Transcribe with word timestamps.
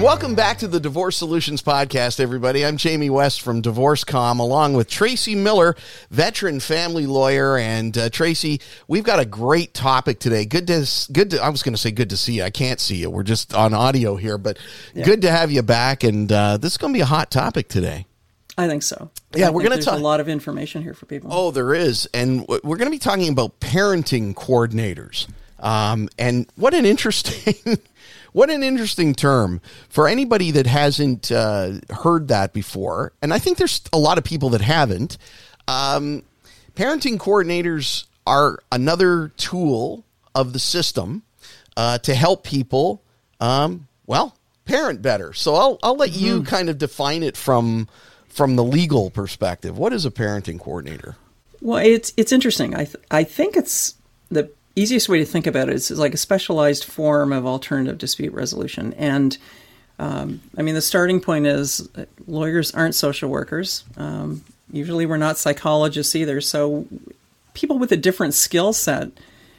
And 0.00 0.06
welcome 0.06 0.34
back 0.34 0.56
to 0.60 0.66
the 0.66 0.80
Divorce 0.80 1.18
Solutions 1.18 1.60
Podcast, 1.60 2.20
everybody. 2.20 2.64
I'm 2.64 2.78
Jamie 2.78 3.10
West 3.10 3.42
from 3.42 3.60
DivorceCom, 3.60 4.38
along 4.38 4.72
with 4.72 4.88
Tracy 4.88 5.34
Miller, 5.34 5.76
veteran 6.10 6.58
family 6.58 7.04
lawyer. 7.04 7.58
And 7.58 7.98
uh, 7.98 8.08
Tracy, 8.08 8.62
we've 8.88 9.04
got 9.04 9.20
a 9.20 9.26
great 9.26 9.74
topic 9.74 10.18
today. 10.18 10.46
Good 10.46 10.68
to, 10.68 10.88
good 11.12 11.32
to, 11.32 11.42
I 11.42 11.50
was 11.50 11.62
going 11.62 11.74
to 11.74 11.78
say 11.78 11.90
good 11.90 12.08
to 12.08 12.16
see 12.16 12.32
you. 12.32 12.44
I 12.44 12.48
can't 12.48 12.80
see 12.80 12.96
you. 12.96 13.10
We're 13.10 13.24
just 13.24 13.52
on 13.52 13.74
audio 13.74 14.16
here, 14.16 14.38
but 14.38 14.58
yeah. 14.94 15.04
good 15.04 15.20
to 15.20 15.30
have 15.30 15.50
you 15.50 15.60
back. 15.62 16.02
And 16.02 16.32
uh, 16.32 16.56
this 16.56 16.72
is 16.72 16.78
going 16.78 16.94
to 16.94 16.96
be 16.96 17.02
a 17.02 17.06
hot 17.06 17.30
topic 17.30 17.68
today. 17.68 18.06
I 18.56 18.68
think 18.68 18.82
so. 18.82 19.10
Yeah, 19.34 19.48
I 19.48 19.50
we're 19.50 19.64
going 19.64 19.78
to 19.78 19.84
talk 19.84 19.98
a 19.98 20.02
lot 20.02 20.20
of 20.20 20.30
information 20.30 20.82
here 20.82 20.94
for 20.94 21.04
people. 21.04 21.28
Oh, 21.30 21.50
there 21.50 21.74
is, 21.74 22.08
and 22.14 22.48
we're 22.48 22.78
going 22.78 22.86
to 22.86 22.90
be 22.90 22.98
talking 22.98 23.28
about 23.28 23.60
parenting 23.60 24.32
coordinators. 24.32 25.28
Um, 25.60 26.08
and 26.18 26.46
what 26.56 26.74
an 26.74 26.86
interesting 26.86 27.78
What 28.32 28.50
an 28.50 28.62
interesting 28.62 29.14
term 29.14 29.60
for 29.88 30.06
anybody 30.06 30.50
that 30.52 30.66
hasn't 30.66 31.32
uh, 31.32 31.72
heard 31.90 32.28
that 32.28 32.52
before. 32.52 33.12
And 33.22 33.34
I 33.34 33.38
think 33.38 33.58
there's 33.58 33.82
a 33.92 33.98
lot 33.98 34.18
of 34.18 34.24
people 34.24 34.50
that 34.50 34.60
haven't. 34.60 35.18
Um, 35.66 36.22
parenting 36.74 37.18
coordinators 37.18 38.04
are 38.26 38.60
another 38.70 39.32
tool 39.36 40.04
of 40.34 40.52
the 40.52 40.58
system 40.58 41.22
uh, 41.76 41.98
to 41.98 42.14
help 42.14 42.44
people, 42.44 43.02
um, 43.40 43.88
well, 44.06 44.36
parent 44.64 45.02
better. 45.02 45.32
So 45.32 45.54
I'll, 45.54 45.78
I'll 45.82 45.96
let 45.96 46.10
mm-hmm. 46.10 46.24
you 46.24 46.42
kind 46.44 46.68
of 46.68 46.78
define 46.78 47.22
it 47.22 47.36
from 47.36 47.88
from 48.28 48.54
the 48.54 48.62
legal 48.62 49.10
perspective. 49.10 49.76
What 49.76 49.92
is 49.92 50.06
a 50.06 50.10
parenting 50.10 50.60
coordinator? 50.60 51.16
Well, 51.60 51.84
it's 51.84 52.12
it's 52.16 52.30
interesting. 52.30 52.76
I 52.76 52.84
th- 52.84 53.04
I 53.10 53.24
think 53.24 53.56
it's 53.56 53.96
the 54.30 54.52
easiest 54.80 55.08
way 55.08 55.18
to 55.18 55.24
think 55.24 55.46
about 55.46 55.68
it 55.68 55.74
is, 55.74 55.90
like 55.90 56.14
a 56.14 56.18
specialized 56.18 56.84
form 56.84 57.32
of 57.32 57.46
alternative 57.46 57.98
dispute 57.98 58.32
resolution. 58.32 58.94
And 58.94 59.36
um, 59.98 60.40
I 60.56 60.62
mean, 60.62 60.74
the 60.74 60.80
starting 60.80 61.20
point 61.20 61.46
is 61.46 61.88
lawyers 62.26 62.72
aren't 62.72 62.94
social 62.94 63.28
workers. 63.28 63.84
Um, 63.96 64.44
usually, 64.72 65.06
we're 65.06 65.18
not 65.18 65.38
psychologists 65.38 66.16
either. 66.16 66.40
So, 66.40 66.86
people 67.52 67.78
with 67.78 67.92
a 67.92 67.96
different 67.96 68.34
skill 68.34 68.72
set 68.72 69.10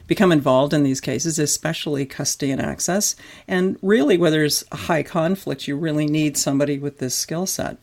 become 0.07 0.31
involved 0.31 0.73
in 0.73 0.83
these 0.83 0.99
cases, 0.99 1.37
especially 1.37 2.05
custody 2.05 2.51
and 2.51 2.61
access. 2.61 3.15
And 3.47 3.77
really, 3.81 4.17
where 4.17 4.31
there's 4.31 4.63
a 4.71 4.77
high 4.77 5.03
conflict, 5.03 5.67
you 5.67 5.77
really 5.77 6.07
need 6.07 6.37
somebody 6.37 6.79
with 6.79 6.97
this 6.97 7.15
skill 7.15 7.45
set. 7.45 7.77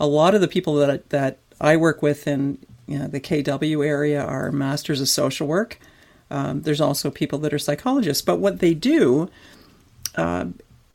A 0.00 0.06
lot 0.06 0.34
of 0.34 0.40
the 0.40 0.48
people 0.48 0.74
that 0.74 1.10
that 1.10 1.38
I 1.60 1.76
work 1.76 2.02
with 2.02 2.26
in 2.26 2.58
you 2.86 2.98
know, 2.98 3.06
the 3.06 3.20
KW 3.20 3.86
area 3.86 4.24
are 4.24 4.50
masters 4.50 5.00
of 5.00 5.08
social 5.08 5.46
work. 5.46 5.78
Um, 6.32 6.62
there's 6.62 6.80
also 6.80 7.10
people 7.10 7.38
that 7.40 7.52
are 7.52 7.58
psychologists, 7.58 8.22
but 8.22 8.38
what 8.38 8.60
they 8.60 8.72
do 8.72 9.28
uh, 10.16 10.46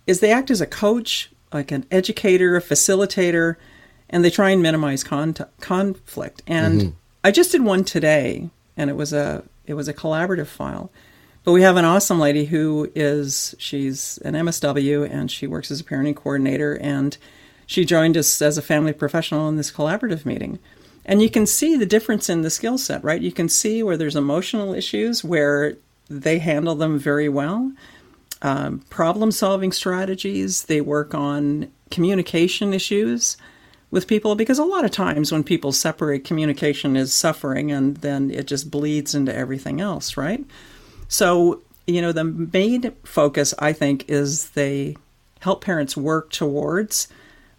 is 0.08 0.20
they 0.20 0.32
act 0.32 0.50
as 0.50 0.62
a 0.62 0.66
coach, 0.66 1.30
like 1.54 1.72
an 1.72 1.86
educator, 1.92 2.56
a 2.56 2.62
facilitator, 2.62 3.56
and 4.10 4.26
they 4.26 4.32
try 4.32 4.50
and 4.50 4.64
minimize 4.64 5.04
con- 5.04 5.36
conflict. 5.60 6.42
And 6.48 6.82
mm-hmm. 6.82 6.90
I 7.24 7.30
just 7.30 7.52
did 7.52 7.64
one 7.64 7.84
today, 7.84 8.50
and 8.76 8.90
it 8.90 8.96
was 8.96 9.14
a 9.14 9.44
it 9.68 9.76
was 9.76 9.88
a 9.88 9.94
collaborative 9.94 10.48
file. 10.48 10.90
But 11.44 11.52
we 11.52 11.62
have 11.62 11.78
an 11.78 11.86
awesome 11.86 12.20
lady 12.20 12.46
who 12.46 12.92
is 12.96 13.54
she's 13.60 14.18
an 14.26 14.34
MSW 14.34 15.10
and 15.10 15.32
she 15.32 15.48
works 15.48 15.70
as 15.70 15.80
a 15.80 15.84
parenting 15.84 16.16
coordinator, 16.16 16.78
and 16.82 17.16
she 17.68 17.86
joined 17.86 18.18
us 18.18 18.42
as 18.42 18.58
a 18.58 18.62
family 18.64 18.92
professional 18.92 19.48
in 19.50 19.56
this 19.56 19.72
collaborative 19.72 20.26
meeting. 20.26 20.58
And 21.08 21.22
you 21.22 21.30
can 21.30 21.46
see 21.46 21.78
the 21.78 21.86
difference 21.86 22.30
in 22.30 22.42
the 22.42 22.50
skill 22.50 22.78
set, 22.78 23.04
right? 23.04 23.22
You 23.22 23.32
can 23.32 23.48
see 23.48 23.82
where 23.82 23.96
there's 23.96 24.16
emotional 24.16 24.74
issues 24.74 25.24
where 25.24 25.78
they 26.10 26.40
handle 26.40 26.76
them 26.76 27.00
very 27.00 27.30
well. 27.30 27.72
Um, 28.42 28.80
problem 28.90 29.32
solving 29.32 29.72
strategies, 29.72 30.64
they 30.64 30.82
work 30.82 31.16
on 31.16 31.72
communication 31.90 32.74
issues 32.74 33.38
with 33.90 34.08
people 34.08 34.36
because 34.36 34.60
a 34.60 34.66
lot 34.66 34.84
of 34.84 34.92
times 34.92 35.32
when 35.32 35.44
people 35.44 35.72
separate, 35.72 36.26
communication 36.26 36.98
is 36.98 37.14
suffering 37.14 37.72
and 37.72 37.98
then 37.98 38.30
it 38.30 38.46
just 38.46 38.70
bleeds 38.70 39.16
into 39.16 39.34
everything 39.34 39.80
else, 39.80 40.18
right? 40.18 40.44
So, 41.08 41.62
you 41.88 42.02
know, 42.02 42.12
the 42.12 42.26
main 42.26 42.92
focus, 43.04 43.54
I 43.60 43.72
think, 43.72 44.10
is 44.10 44.50
they 44.50 44.98
help 45.40 45.64
parents 45.64 45.96
work 45.96 46.32
towards 46.32 47.08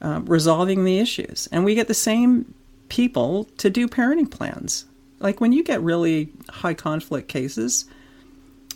uh, 0.03 0.21
resolving 0.25 0.85
the 0.85 0.99
issues. 0.99 1.49
And 1.51 1.65
we 1.65 1.75
get 1.75 1.89
the 1.89 1.95
same 1.95 2.55
people 2.89 3.45
to 3.59 3.71
do 3.71 3.89
parenting 3.89 4.31
plans. 4.31 4.85
Like 5.21 5.41
when 5.41 5.53
you 5.53 5.65
get 5.65 5.83
really 5.83 6.31
high 6.49 6.75
conflict 6.75 7.29
cases, 7.29 7.87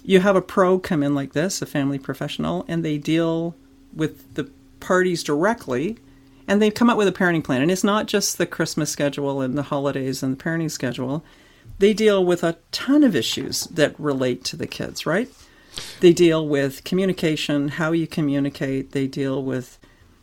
you 0.03 0.21
have 0.21 0.37
a 0.37 0.43
pro 0.43 0.79
come 0.79 1.03
in 1.03 1.15
like 1.15 1.33
this, 1.33 1.63
a 1.63 1.67
family 1.67 1.99
professional, 1.99 2.65
and 2.69 2.85
they 2.85 2.99
deal 2.99 3.55
with 3.95 4.35
the 4.35 4.51
parties 4.81 5.23
directly 5.23 5.97
and 6.49 6.61
they 6.61 6.71
come 6.71 6.91
up 6.91 6.99
with 6.99 7.09
a 7.09 7.13
parenting 7.13 7.45
plan. 7.45 7.63
And 7.63 7.71
it's 7.71 7.85
not 7.85 8.07
just 8.07 8.37
the 8.37 8.47
Christmas 8.47 8.91
schedule 8.91 9.41
and 9.41 9.57
the 9.57 9.63
holidays 9.63 10.23
and 10.23 10.37
the 10.37 10.43
parenting 10.43 10.71
schedule. 10.71 11.25
They 11.79 11.95
deal 11.95 12.25
with 12.25 12.43
a 12.43 12.59
ton 12.73 13.05
of 13.05 13.17
issues 13.17 13.65
that 13.65 13.99
relate 13.99 14.45
to 14.45 14.57
the 14.57 14.67
kids, 14.67 15.07
right? 15.07 15.31
They 16.01 16.13
deal 16.13 16.47
with 16.47 16.85
communication, 16.85 17.69
how 17.69 17.93
you 17.93 18.07
communicate. 18.07 18.93
They 18.93 19.07
deal 19.07 19.43
with 19.43 19.79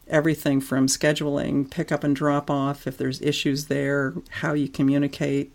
everything 0.10 0.62
from 0.62 0.88
scheduling, 0.88 1.70
pick 1.70 1.92
up 1.92 2.04
and 2.04 2.16
drop 2.16 2.50
off, 2.50 2.88
if 2.88 2.98
there's 2.98 3.22
issues 3.22 3.66
there, 3.66 4.14
how 4.30 4.54
you 4.54 4.68
communicate, 4.68 5.54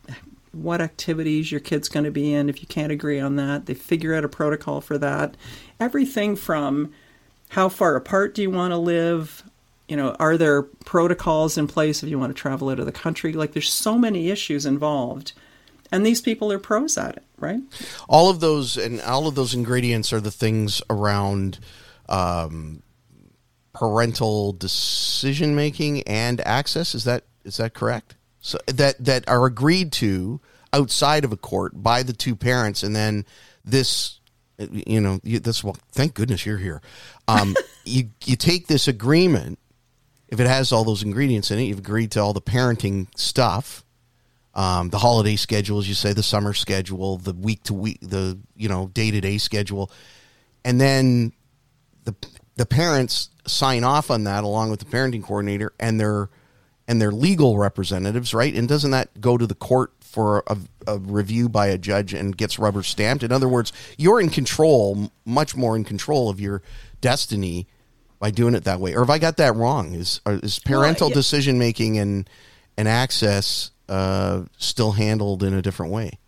what 0.52 0.80
activities 0.80 1.50
your 1.50 1.60
kid's 1.60 1.88
going 1.88 2.04
to 2.04 2.10
be 2.10 2.32
in. 2.32 2.48
If 2.48 2.60
you 2.60 2.68
can't 2.68 2.92
agree 2.92 3.18
on 3.18 3.36
that, 3.36 3.66
they 3.66 3.74
figure 3.74 4.14
out 4.14 4.24
a 4.24 4.28
protocol 4.28 4.80
for 4.80 4.98
that. 4.98 5.36
Everything 5.80 6.36
from 6.36 6.92
how 7.48 7.68
far 7.68 7.96
apart 7.96 8.34
do 8.34 8.42
you 8.42 8.50
want 8.50 8.72
to 8.72 8.78
live? 8.78 9.42
You 9.88 9.96
know, 9.96 10.16
are 10.18 10.36
there 10.36 10.62
protocols 10.62 11.58
in 11.58 11.66
place 11.66 12.02
if 12.02 12.08
you 12.08 12.18
want 12.18 12.34
to 12.34 12.40
travel 12.40 12.70
out 12.70 12.78
of 12.78 12.86
the 12.86 12.92
country? 12.92 13.32
Like, 13.32 13.52
there's 13.52 13.72
so 13.72 13.98
many 13.98 14.30
issues 14.30 14.64
involved. 14.64 15.32
And 15.92 16.04
these 16.04 16.20
people 16.20 16.50
are 16.50 16.58
pros 16.58 16.96
at 16.96 17.16
it, 17.16 17.24
right? 17.38 17.60
All 18.08 18.30
of 18.30 18.40
those 18.40 18.76
and 18.76 19.00
all 19.02 19.28
of 19.28 19.34
those 19.34 19.54
ingredients 19.54 20.12
are 20.12 20.20
the 20.20 20.30
things 20.30 20.82
around 20.88 21.58
um, 22.08 22.82
parental 23.74 24.52
decision 24.52 25.54
making 25.54 26.02
and 26.02 26.40
access. 26.46 26.94
Is 26.94 27.04
that 27.04 27.24
is 27.44 27.58
that 27.58 27.74
correct? 27.74 28.14
So 28.40 28.58
that 28.66 29.04
that 29.04 29.28
are 29.28 29.44
agreed 29.44 29.92
to 29.92 30.40
outside 30.72 31.24
of 31.24 31.32
a 31.32 31.36
court 31.36 31.82
by 31.82 32.02
the 32.02 32.12
two 32.12 32.36
parents, 32.36 32.82
and 32.82 32.94
then 32.94 33.26
this, 33.64 34.20
you 34.58 35.00
know, 35.00 35.20
this. 35.22 35.62
Well, 35.62 35.76
thank 35.92 36.14
goodness 36.14 36.46
you're 36.46 36.58
here. 36.58 36.80
Um, 37.28 37.54
you 37.84 38.10
you 38.24 38.36
take 38.36 38.66
this 38.66 38.88
agreement 38.88 39.58
if 40.28 40.40
it 40.40 40.46
has 40.46 40.72
all 40.72 40.84
those 40.84 41.02
ingredients 41.02 41.50
in 41.50 41.58
it. 41.58 41.64
You've 41.64 41.78
agreed 41.78 42.12
to 42.12 42.20
all 42.20 42.32
the 42.32 42.42
parenting 42.42 43.06
stuff. 43.16 43.84
Um, 44.56 44.90
the 44.90 44.98
holiday 44.98 45.34
schedule, 45.34 45.80
as 45.80 45.88
you 45.88 45.96
say, 45.96 46.12
the 46.12 46.22
summer 46.22 46.54
schedule, 46.54 47.16
the 47.16 47.32
week 47.32 47.64
to 47.64 47.74
week, 47.74 47.98
the 48.00 48.38
you 48.56 48.68
know 48.68 48.88
day 48.88 49.10
to 49.10 49.20
day 49.20 49.38
schedule, 49.38 49.90
and 50.64 50.80
then 50.80 51.32
the 52.04 52.14
the 52.56 52.66
parents 52.66 53.30
sign 53.46 53.84
off 53.84 54.10
on 54.10 54.24
that 54.24 54.44
along 54.44 54.70
with 54.70 54.80
the 54.80 54.86
parenting 54.86 55.22
coordinator 55.22 55.72
and 55.78 56.00
their 56.00 56.30
and 56.86 57.00
their 57.00 57.10
legal 57.10 57.56
representatives, 57.56 58.34
right? 58.34 58.54
And 58.54 58.68
doesn't 58.68 58.90
that 58.90 59.20
go 59.20 59.38
to 59.38 59.46
the 59.46 59.54
court 59.54 59.92
for 60.00 60.44
a, 60.46 60.58
a, 60.86 60.98
review 60.98 61.48
by 61.48 61.68
a 61.68 61.78
judge 61.78 62.12
and 62.12 62.36
gets 62.36 62.58
rubber 62.58 62.82
stamped? 62.82 63.24
In 63.24 63.32
other 63.32 63.48
words, 63.48 63.72
you're 63.96 64.20
in 64.20 64.28
control, 64.28 65.10
much 65.24 65.56
more 65.56 65.76
in 65.76 65.84
control 65.84 66.28
of 66.28 66.40
your 66.40 66.60
destiny 67.00 67.66
by 68.18 68.30
doing 68.30 68.54
it 68.54 68.64
that 68.64 68.80
way. 68.80 68.94
Or 68.94 69.00
have 69.00 69.10
I 69.10 69.18
got 69.18 69.38
that 69.38 69.56
wrong? 69.56 69.94
Is 69.94 70.20
is 70.26 70.58
parental 70.58 71.06
well, 71.06 71.10
yeah. 71.10 71.14
decision 71.14 71.58
making 71.58 71.98
and 71.98 72.28
and 72.76 72.86
access 72.86 73.70
uh, 73.88 74.42
still 74.58 74.92
handled 74.92 75.42
in 75.42 75.54
a 75.54 75.62
different 75.62 75.92
way? 75.92 76.18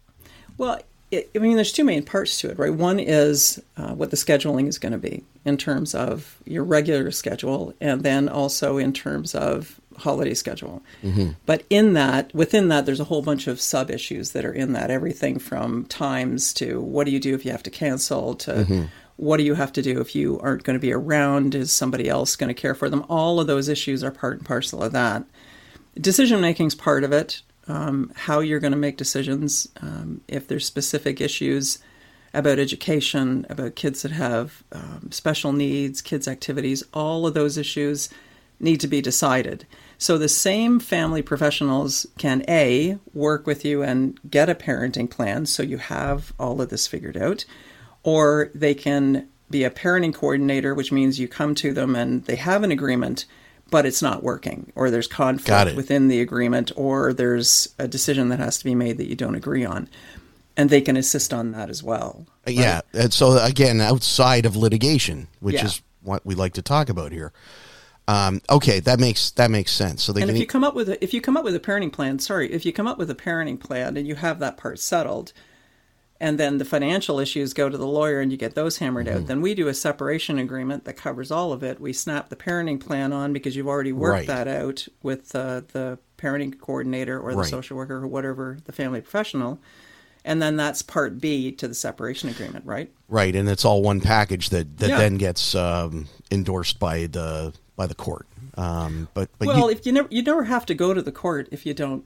Well, 0.57 0.81
it, 1.17 1.31
I 1.35 1.39
mean, 1.39 1.57
there's 1.57 1.73
two 1.73 1.85
main 1.85 2.03
parts 2.03 2.41
to 2.41 2.51
it, 2.51 2.59
right? 2.59 2.73
One 2.73 2.99
is 3.01 3.63
uh, 3.77 3.95
what 3.95 4.11
the 4.11 4.17
scheduling 4.17 4.69
is 4.69 4.79
going 4.79 4.93
to 4.93 4.99
be 4.99 5.25
in 5.45 5.57
terms 5.57 5.95
of 5.95 6.37
your 6.45 6.65
regular 6.65 7.11
schedule, 7.11 7.75
and 7.81 8.03
then 8.03 8.29
also 8.29 8.77
in 8.77 8.93
terms 8.93 9.35
of 9.35 9.81
holiday 9.97 10.35
schedule. 10.35 10.83
Mm-hmm. 11.03 11.31
But 11.47 11.65
in 11.71 11.95
that, 11.95 12.35
within 12.35 12.69
that, 12.69 12.85
there's 12.85 13.01
a 13.01 13.05
whole 13.05 13.23
bunch 13.23 13.47
of 13.47 13.61
sub 13.61 13.91
issues 13.91 14.33
that 14.33 14.45
are 14.45 14.53
in 14.53 14.73
that. 14.75 14.91
Everything 14.91 15.39
from 15.39 15.87
times 15.87 16.53
to 16.55 16.81
what 16.81 17.05
do 17.05 17.13
you 17.13 17.21
do 17.21 17.35
if 17.35 17.45
you 17.45 17.53
have 17.53 17.63
to 17.63 17.71
cancel 17.71 18.35
to 18.35 18.53
mm-hmm. 18.53 18.83
what 19.17 19.39
do 19.39 19.43
you 19.45 19.55
have 19.55 19.73
to 19.73 19.83
do 19.83 20.01
if 20.01 20.15
you 20.15 20.39
aren't 20.41 20.65
going 20.65 20.77
to 20.79 20.81
be 20.81 20.93
around? 20.93 21.55
Is 21.55 21.73
somebody 21.73 22.09
else 22.09 22.37
going 22.37 22.49
to 22.49 22.61
care 22.61 22.75
for 22.75 22.91
them? 22.91 23.07
All 23.09 23.41
of 23.41 23.47
those 23.47 23.69
issues 23.69 24.05
are 24.05 24.11
part 24.11 24.39
and 24.39 24.47
parcel 24.47 24.83
of 24.83 24.93
that. 24.93 25.25
Decision 25.99 26.43
making 26.43 26.67
is 26.67 26.75
part 26.75 27.05
of 27.05 27.13
it 27.13 27.41
um, 27.69 28.13
how 28.15 28.41
you're 28.41 28.61
going 28.61 28.73
to 28.73 28.79
make 28.79 28.97
decisions, 28.97 29.69
um, 29.81 30.21
if 30.29 30.47
there's 30.47 30.67
specific 30.67 31.21
issues 31.21 31.79
about 32.33 32.59
education, 32.59 33.47
about 33.49 33.77
kids 33.77 34.03
that 34.03 34.13
have 34.13 34.63
um, 34.73 35.09
special 35.11 35.53
needs, 35.53 36.03
kids' 36.03 36.29
activities, 36.29 36.85
all 36.93 37.27
of 37.27 37.35
those 37.35 37.57
issues 37.57 38.09
need 38.61 38.81
to 38.81 38.89
be 38.89 39.01
decided. 39.01 39.67
So 39.99 40.19
the 40.19 40.29
same 40.29 40.79
family 40.79 41.23
professionals 41.23 42.07
can 42.19 42.45
A, 42.49 42.99
work 43.15 43.47
with 43.47 43.65
you 43.65 43.83
and 43.83 44.19
get 44.31 44.51
a 44.51 44.55
parenting 44.55 45.11
plan 45.11 45.47
so 45.47 45.63
you 45.63 45.79
have 45.79 46.33
all 46.39 46.61
of 46.61 46.69
this 46.69 46.87
figured 46.87 47.17
out, 47.17 47.45
or 48.03 48.51
they 48.55 48.75
can 48.75 49.29
be 49.51 49.65
a 49.65 49.71
parenting 49.71 50.15
coordinator, 50.15 50.75
which 50.75 50.93
means 50.93 51.19
you 51.19 51.29
come 51.29 51.55
to 51.55 51.73
them 51.73 51.95
and 51.95 52.25
they 52.25 52.37
have 52.37 52.63
an 52.63 52.73
agreement, 52.73 53.25
but 53.71 53.87
it's 53.87 54.03
not 54.03 54.23
working, 54.23 54.73
or 54.75 54.91
there's 54.91 55.07
conflict 55.09 55.77
within 55.77 56.09
the 56.09 56.21
agreement, 56.21 56.71
or 56.77 57.13
there's 57.13 57.69
a 57.79 57.89
decision 57.89 58.29
that 58.29 58.39
has 58.39 58.59
to 58.59 58.65
be 58.65 58.75
made 58.75 58.99
that 58.99 59.09
you 59.09 59.17
don't 59.17 59.35
agree 59.35 59.65
on. 59.65 59.89
And 60.57 60.71
they 60.71 60.81
can 60.81 60.97
assist 60.97 61.35
on 61.35 61.53
that 61.53 61.69
as 61.69 61.83
well. 61.83 62.27
Uh, 62.47 62.53
Yeah. 62.53 62.81
And 62.95 63.13
so 63.13 63.39
again, 63.39 63.81
outside 63.81 64.47
of 64.47 64.57
litigation, 64.57 65.29
which 65.41 65.57
Yeah. 65.57 65.67
is 65.67 65.83
what 66.03 66.25
we 66.25 66.35
like 66.35 66.55
to 66.55 66.63
talk 66.63 66.89
about 66.89 67.13
here. 67.13 67.33
Um, 68.09 68.41
okay, 68.49 68.79
that 68.81 69.01
makes 69.01 69.33
that 69.33 69.51
makes 69.51 69.73
sense. 69.73 70.03
So 70.05 70.13
they 70.13 70.23
And 70.23 70.29
can 70.29 70.37
if 70.37 70.41
you 70.41 70.47
come 70.47 70.63
up 70.63 70.75
with 70.75 70.89
a, 70.89 71.03
if 71.03 71.13
you 71.13 71.21
come 71.21 71.37
up 71.37 71.45
with 71.45 71.57
a 71.57 71.61
parenting 71.61 71.93
plan, 71.93 72.21
sorry, 72.21 72.53
if 72.53 72.65
you 72.65 72.73
come 72.73 72.87
up 72.87 72.99
with 72.99 73.11
a 73.11 73.17
parenting 73.17 73.59
plan 73.59 73.97
and 73.97 74.07
you 74.07 74.15
have 74.15 74.39
that 74.39 74.57
part 74.57 74.79
settled, 74.79 75.33
and 76.21 76.39
then 76.39 76.59
the 76.59 76.65
financial 76.65 77.19
issues 77.21 77.53
go 77.53 77.69
to 77.69 77.77
the 77.77 77.87
lawyer 77.87 78.21
and 78.21 78.33
you 78.33 78.39
get 78.39 78.55
those 78.55 78.79
hammered 78.79 79.07
Mm-hmm. 79.07 79.17
out, 79.19 79.27
then 79.27 79.41
we 79.43 79.55
do 79.55 79.69
a 79.69 79.75
separation 79.75 80.39
agreement 80.39 80.85
that 80.85 80.95
covers 80.97 81.31
all 81.31 81.53
of 81.53 81.63
it. 81.63 81.81
We 81.81 81.93
snap 81.93 82.29
the 82.31 82.37
parenting 82.37 82.81
plan 82.81 83.13
on 83.13 83.33
because 83.33 83.55
you've 83.57 83.69
already 83.69 83.93
worked 83.93 84.13
Right. 84.21 84.27
that 84.29 84.49
out 84.49 84.87
with 85.03 85.35
uh, 85.35 85.63
the 85.73 85.99
parenting 86.19 86.59
coordinator 86.59 87.21
or 87.21 87.33
the 87.33 87.39
Right. 87.39 87.51
social 87.51 87.77
worker 87.77 87.97
or 87.97 88.07
whatever 88.07 88.59
the 88.65 88.73
family 88.73 89.01
professional. 89.01 89.59
And 90.25 90.43
then 90.43 90.57
that's 90.57 90.83
part 90.83 91.21
B 91.21 91.53
to 91.53 91.69
the 91.69 91.75
separation 91.75 92.29
agreement, 92.29 92.65
right? 92.67 92.91
right, 93.09 93.37
and 93.37 93.49
it's 93.49 93.65
all 93.65 93.81
one 93.83 94.01
package 94.01 94.49
that 94.51 94.79
that 94.79 94.89
Yeah. 94.89 94.99
then 94.99 95.19
gets 95.19 95.55
um, 95.55 96.09
endorsed 96.33 96.81
by 96.81 97.07
the 97.07 97.53
by 97.77 97.87
the 97.87 97.95
court. 97.95 98.27
Um, 98.57 99.09
but 99.15 99.29
but 99.39 99.47
well, 99.49 99.67
you, 99.67 99.71
if 99.71 99.87
you 99.87 99.93
never 99.93 100.09
you 100.11 100.23
never 100.23 100.45
have 100.45 100.67
to 100.67 100.75
go 100.75 100.95
to 100.95 101.03
the 101.03 101.13
court 101.13 101.49
if 101.53 101.65
you 101.67 101.75
don't 101.75 102.05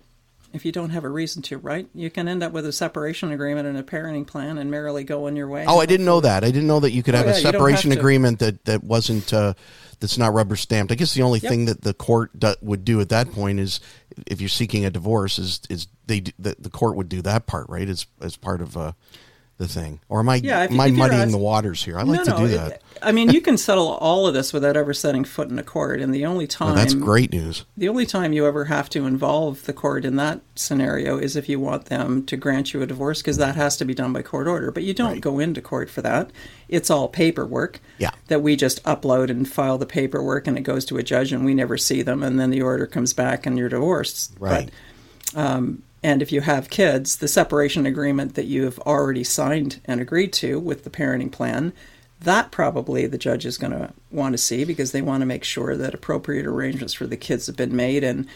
if 0.52 0.64
you 0.64 0.73
don't 0.73 0.91
have 0.91 1.05
a 1.05 1.08
reason 1.08 1.43
to, 1.43 1.58
right? 1.58 1.88
You 1.94 2.11
can 2.11 2.29
end 2.29 2.43
up 2.43 2.52
with 2.52 2.67
a 2.67 2.73
separation 2.73 3.31
agreement 3.32 3.69
and 3.69 3.76
a 3.79 3.82
parenting 3.82 4.26
plan 4.26 4.58
and 4.58 4.70
merrily 4.70 5.05
go 5.05 5.26
on 5.26 5.37
your 5.37 5.49
way. 5.49 5.64
oh, 5.69 5.79
I 5.81 5.87
didn't 5.87 6.06
know 6.06 6.20
that. 6.20 6.43
I 6.44 6.50
didn't 6.50 6.67
know 6.67 6.81
that 6.81 6.93
you 6.93 7.02
could 7.02 7.14
have 7.14 7.26
yeah, 7.26 7.32
a 7.32 7.35
have 7.35 7.43
separation 7.43 7.91
to. 7.91 7.99
agreement 7.99 8.38
that 8.41 8.64
that 8.64 8.82
wasn't 8.85 9.32
uh, 9.32 9.55
that's 10.00 10.19
not 10.19 10.32
rubber 10.32 10.56
stamped. 10.56 10.91
I 10.93 10.97
guess 10.97 11.14
the 11.14 11.23
only 11.23 11.41
Yep. 11.41 11.50
thing 11.50 11.64
that 11.67 11.82
the 11.82 11.94
court 11.94 12.38
do, 12.38 12.55
would 12.62 12.85
do 12.85 13.00
at 13.00 13.11
that 13.11 13.31
point 13.32 13.61
is 13.61 13.81
if 14.26 14.41
you're 14.41 14.49
seeking 14.49 14.85
a 14.85 14.91
divorce 14.91 15.38
is 15.38 15.61
is 15.70 15.87
they 16.06 16.20
d- 16.20 16.35
the, 16.38 16.56
the 16.58 16.70
court 16.70 16.97
would 16.97 17.08
do 17.08 17.23
that 17.23 17.47
part 17.47 17.69
right 17.69 17.88
as 17.88 18.06
as 18.20 18.37
part 18.37 18.61
of 18.61 18.76
uh, 18.76 18.93
the 19.61 19.69
thing. 19.69 20.01
Or 20.09 20.21
am 20.21 20.29
I 20.31 20.37
Yeah, 20.37 20.65
if- 20.65 20.71
am 20.71 20.81
I 20.81 20.87
if 20.87 20.95
muddying 20.95 21.21
asked- 21.21 21.33
the 21.33 21.39
waters 21.39 21.85
here? 21.85 21.99
I 21.99 22.03
like 22.03 22.25
to 22.25 22.31
do 22.35 22.47
it- 22.47 22.57
that. 22.57 22.81
I 23.03 23.12
mean, 23.12 23.31
you 23.31 23.41
can 23.43 23.57
settle 23.59 23.89
all 23.89 24.27
of 24.27 24.33
this 24.35 24.53
without 24.55 24.75
ever 24.77 24.93
setting 24.95 25.23
foot 25.25 25.49
in 25.51 25.59
a 25.59 25.62
court, 25.62 26.01
and 26.01 26.15
the 26.15 26.25
only 26.27 26.47
time 26.47 26.73
Oh, 26.73 26.75
that's 26.75 26.95
great 26.95 27.31
news. 27.33 27.65
the 27.77 27.89
only 27.89 28.05
time 28.07 28.33
you 28.33 28.47
ever 28.47 28.65
have 28.67 28.89
to 28.91 29.07
involve 29.07 29.65
the 29.67 29.73
court 29.75 30.05
in 30.07 30.17
that 30.17 30.41
scenario 30.55 31.19
is 31.19 31.37
if 31.37 31.47
you 31.49 31.61
want 31.61 31.87
them 31.87 32.25
to 32.25 32.37
grant 32.39 32.73
you 32.73 32.81
a 32.83 32.87
divorce, 32.87 33.21
because 33.21 33.37
that 33.37 33.55
has 33.57 33.77
to 33.79 33.85
be 33.85 33.95
done 33.95 34.12
by 34.15 34.23
court 34.23 34.49
order. 34.49 34.71
But 34.71 34.83
you 34.83 34.95
don't 34.95 35.12
Right. 35.12 35.21
go 35.21 35.39
into 35.39 35.61
court 35.61 35.91
for 35.91 36.01
that. 36.03 36.31
It's 36.69 36.89
all 36.91 37.09
paperwork. 37.09 37.81
Yeah. 37.99 38.11
That 38.29 38.43
we 38.43 38.57
just 38.57 38.83
upload 38.85 39.29
and 39.31 39.47
file 39.47 39.77
the 39.77 39.87
paperwork, 39.87 40.47
and 40.47 40.57
it 40.57 40.62
goes 40.62 40.85
to 40.87 40.97
a 40.97 41.03
judge, 41.03 41.33
and 41.33 41.45
we 41.45 41.53
never 41.55 41.77
see 41.77 42.01
them, 42.03 42.23
and 42.23 42.41
then 42.41 42.49
the 42.51 42.62
order 42.62 42.87
comes 42.87 43.12
back, 43.12 43.45
and 43.45 43.59
you're 43.59 43.69
divorced. 43.69 44.33
Right. 44.41 44.71
Um, 45.35 45.82
and 46.03 46.23
if 46.23 46.32
you 46.32 46.41
have 46.41 46.71
kids, 46.71 47.17
the 47.17 47.29
separation 47.29 47.87
agreement 47.87 48.35
that 48.35 48.47
you 48.47 48.65
have 48.65 48.79
already 48.81 49.25
signed 49.25 49.81
and 49.85 50.00
agreed 50.00 50.32
to 50.35 50.59
with 50.59 50.85
the 50.85 50.91
parenting 50.91 51.31
plan, 51.31 51.73
that 52.21 52.50
probably 52.50 53.06
the 53.06 53.19
judge 53.19 53.47
is 53.47 53.59
going 53.59 53.73
to 53.73 53.93
want 54.11 54.32
to 54.32 54.38
see 54.38 54.65
because 54.65 54.93
they 54.93 55.03
want 55.03 55.21
to 55.21 55.27
make 55.27 55.44
sure 55.44 55.77
that 55.77 55.94
appropriate 55.94 56.47
arrangements 56.47 56.94
for 56.94 57.06
the 57.06 57.17
kids 57.17 57.47
have 57.47 57.56
been 57.56 57.75
made 57.75 58.05
and 58.05 58.27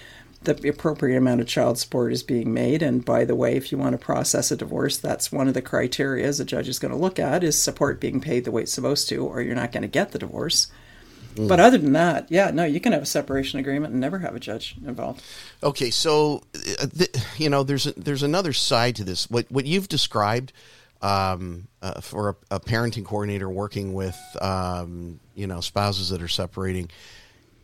the 0.43 0.69
appropriate 0.69 1.17
amount 1.17 1.41
of 1.41 1.47
child 1.47 1.79
support 1.79 2.13
is 2.13 2.23
being 2.23 2.53
made. 2.53 2.83
And 2.83 3.05
by 3.05 3.25
the 3.25 3.35
way, 3.35 3.57
if 3.57 3.73
you 3.73 3.79
want 3.79 3.93
to 3.93 3.99
process 3.99 4.51
a 4.51 4.57
divorce, 4.57 4.99
that's 4.99 5.33
one 5.33 5.49
of 5.49 5.55
the 5.55 5.63
criteria 5.63 6.31
the 6.33 6.45
judge 6.45 6.69
is 6.69 6.79
going 6.79 6.93
to 6.93 6.99
look 6.99 7.19
at 7.19 7.43
is 7.43 7.61
support 7.61 8.01
being 8.01 8.21
paid 8.21 8.45
the 8.45 8.51
way 8.51 8.63
it's 8.63 8.73
supposed 8.73 9.09
to, 9.09 9.25
or 9.25 9.41
you're 9.41 9.55
not 9.55 9.73
going 9.73 9.83
to 9.83 9.89
get 9.89 10.13
the 10.13 10.19
divorce. 10.19 10.69
But 11.37 11.59
other 11.61 11.79
than 11.79 11.93
that, 11.93 12.31
yeah, 12.31 12.51
no, 12.53 12.65
you 12.65 12.81
can 12.81 12.93
have 12.93 13.03
a 13.03 13.07
separation 13.07 13.59
agreement 13.59 13.93
and 13.93 14.01
never 14.01 14.19
have 14.21 14.37
a 14.37 14.41
judge 14.41 14.77
involved. 14.87 15.23
Okay, 15.63 15.91
so 15.91 16.43
uh, 16.81 16.87
th- 16.87 17.11
you 17.39 17.49
know, 17.51 17.63
there's 17.65 17.87
a, 17.87 17.93
there's 17.93 18.23
another 18.23 18.53
side 18.53 18.97
to 18.97 19.05
this. 19.05 19.29
What 19.31 19.51
what 19.51 19.67
you've 19.67 19.89
described 19.89 20.53
um, 21.03 21.69
uh, 21.83 22.01
for 22.01 22.31
a, 22.51 22.57
a 22.57 22.61
parenting 22.61 23.05
coordinator 23.05 23.49
working 23.51 23.95
with 23.95 24.17
um, 24.41 25.19
you 25.35 25.47
know 25.47 25.61
spouses 25.61 26.11
that 26.11 26.23
are 26.23 26.29
separating 26.29 26.91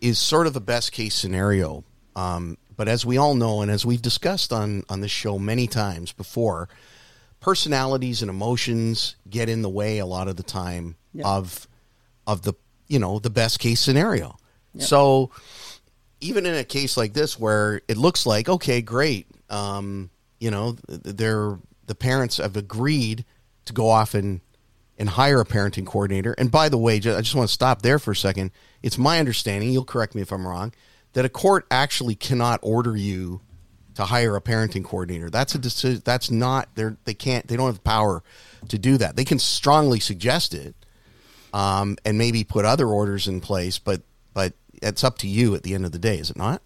is 0.00 0.18
sort 0.18 0.46
of 0.46 0.52
the 0.54 0.60
best 0.60 0.92
case 0.92 1.14
scenario. 1.14 1.84
Um, 2.16 2.58
but 2.76 2.88
as 2.88 3.04
we 3.06 3.18
all 3.18 3.34
know, 3.34 3.60
and 3.62 3.70
as 3.70 3.86
we've 3.86 4.02
discussed 4.02 4.52
on 4.52 4.82
on 4.88 5.00
this 5.00 5.10
show 5.12 5.38
many 5.38 5.66
times 5.66 6.12
before, 6.12 6.68
personalities 7.40 8.22
and 8.22 8.30
emotions 8.30 9.16
get 9.28 9.48
in 9.48 9.62
the 9.62 9.68
way 9.70 9.98
a 9.98 10.06
lot 10.06 10.28
of 10.28 10.36
the 10.36 10.42
time 10.42 10.96
Yeah. 11.12 11.26
of 11.28 11.66
of 12.26 12.42
the 12.42 12.54
you 12.90 12.98
know 12.98 13.18
the 13.18 13.30
best 13.30 13.58
case 13.60 13.80
scenario. 13.80 14.36
So 14.78 15.30
even 16.20 16.44
in 16.44 16.54
a 16.54 16.64
case 16.64 16.96
like 16.96 17.14
this 17.14 17.38
where 17.38 17.80
it 17.88 17.96
looks 17.96 18.26
like 18.26 18.48
okay 18.48 18.82
great 18.82 19.26
um, 19.48 20.10
you 20.38 20.50
know 20.50 20.76
they're 20.88 21.58
the 21.86 21.94
parents 21.94 22.36
have 22.36 22.56
agreed 22.56 23.24
to 23.64 23.72
go 23.72 23.88
off 23.88 24.12
and 24.14 24.40
and 24.98 25.08
hire 25.08 25.40
a 25.40 25.46
parenting 25.46 25.86
coordinator. 25.86 26.34
And 26.36 26.50
by 26.50 26.68
the 26.68 26.76
way 26.76 26.96
i 26.96 26.98
just 26.98 27.34
want 27.34 27.48
to 27.48 27.54
stop 27.54 27.80
there 27.80 27.98
for 27.98 28.10
a 28.10 28.16
second. 28.16 28.50
It's 28.82 28.98
my 28.98 29.18
understanding 29.18 29.70
you'll 29.70 29.84
correct 29.84 30.14
me 30.14 30.20
if 30.20 30.32
i'm 30.32 30.46
wrong 30.46 30.74
that 31.12 31.24
a 31.24 31.28
court 31.28 31.66
actually 31.70 32.14
cannot 32.14 32.60
order 32.62 32.96
you 32.96 33.40
to 33.94 34.04
hire 34.04 34.36
a 34.36 34.40
parenting 34.40 34.84
coordinator. 34.84 35.30
That's 35.30 35.54
a 35.54 35.58
decision 35.58 36.02
that's 36.04 36.30
not 36.30 36.68
they're 36.74 36.96
they 37.04 37.14
can't 37.14 37.46
they 37.46 37.56
don't 37.56 37.66
have 37.66 37.76
the 37.76 37.80
power 37.82 38.22
to 38.68 38.78
do 38.78 38.96
that. 38.98 39.16
They 39.16 39.24
can 39.24 39.38
strongly 39.38 40.00
suggest 40.00 40.54
it 40.54 40.74
um, 41.52 41.96
and 42.04 42.16
maybe 42.18 42.44
put 42.44 42.64
other 42.64 42.86
orders 42.88 43.26
in 43.28 43.40
place 43.40 43.78
but 43.78 44.02
but 44.34 44.52
it's 44.82 45.04
up 45.04 45.18
to 45.18 45.26
you 45.28 45.54
at 45.54 45.62
the 45.62 45.74
end 45.74 45.84
of 45.84 45.92
the 45.92 45.98
day 45.98 46.18
is 46.18 46.30
it 46.30 46.36
not 46.36 46.62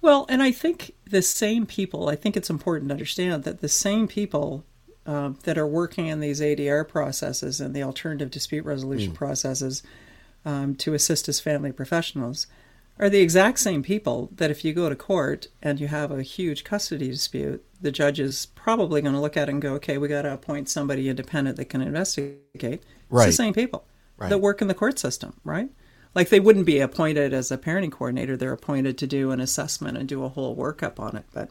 Well, 0.00 0.26
and 0.28 0.42
I 0.42 0.52
think 0.52 0.92
the 1.10 1.22
same 1.22 1.66
people, 1.66 2.08
I 2.08 2.14
think 2.16 2.36
it's 2.36 2.50
important 2.50 2.88
to 2.88 2.94
understand 2.94 3.44
that 3.44 3.60
the 3.60 3.68
same 3.68 4.06
people 4.06 4.64
uh, 5.06 5.32
that 5.44 5.58
are 5.58 5.66
working 5.66 6.06
in 6.06 6.20
these 6.20 6.40
ADR 6.40 6.86
processes 6.86 7.60
and 7.60 7.74
the 7.74 7.82
alternative 7.82 8.30
dispute 8.30 8.64
resolution 8.64 9.12
processes 9.12 9.82
um, 10.44 10.74
to 10.76 10.94
assist 10.94 11.28
as 11.28 11.40
family 11.40 11.72
professionals 11.72 12.46
are 12.98 13.08
the 13.08 13.20
exact 13.20 13.58
same 13.58 13.82
people 13.82 14.28
that 14.36 14.50
if 14.50 14.64
you 14.64 14.72
go 14.72 14.88
to 14.88 14.96
court 14.96 15.48
and 15.62 15.80
you 15.80 15.88
have 15.88 16.10
a 16.10 16.22
huge 16.22 16.62
custody 16.64 17.08
dispute, 17.08 17.64
the 17.80 17.90
judge 17.92 18.20
is 18.20 18.46
probably 18.54 19.00
going 19.00 19.14
to 19.14 19.20
look 19.20 19.36
at 19.36 19.48
it 19.48 19.52
and 19.52 19.62
go, 19.62 19.74
okay, 19.74 19.98
we 19.98 20.08
got 20.08 20.22
to 20.22 20.32
appoint 20.32 20.68
somebody 20.68 21.08
independent 21.08 21.56
that 21.56 21.66
can 21.66 21.80
investigate. 21.80 22.38
It's 22.62 22.84
Right. 23.10 23.26
the 23.26 23.32
same 23.32 23.54
people 23.54 23.84
Right. 24.18 24.30
that 24.30 24.38
work 24.38 24.60
in 24.60 24.68
the 24.68 24.74
court 24.74 24.98
system, 24.98 25.34
right? 25.44 25.70
Like 26.14 26.28
they 26.28 26.40
wouldn't 26.40 26.66
be 26.66 26.80
appointed 26.80 27.32
as 27.32 27.50
a 27.50 27.58
parenting 27.58 27.92
coordinator; 27.92 28.36
they're 28.36 28.52
appointed 28.52 28.98
to 28.98 29.06
do 29.06 29.30
an 29.30 29.40
assessment 29.40 29.96
and 29.96 30.08
do 30.08 30.24
a 30.24 30.28
whole 30.28 30.56
workup 30.56 30.98
on 30.98 31.16
it. 31.16 31.24
But 31.32 31.50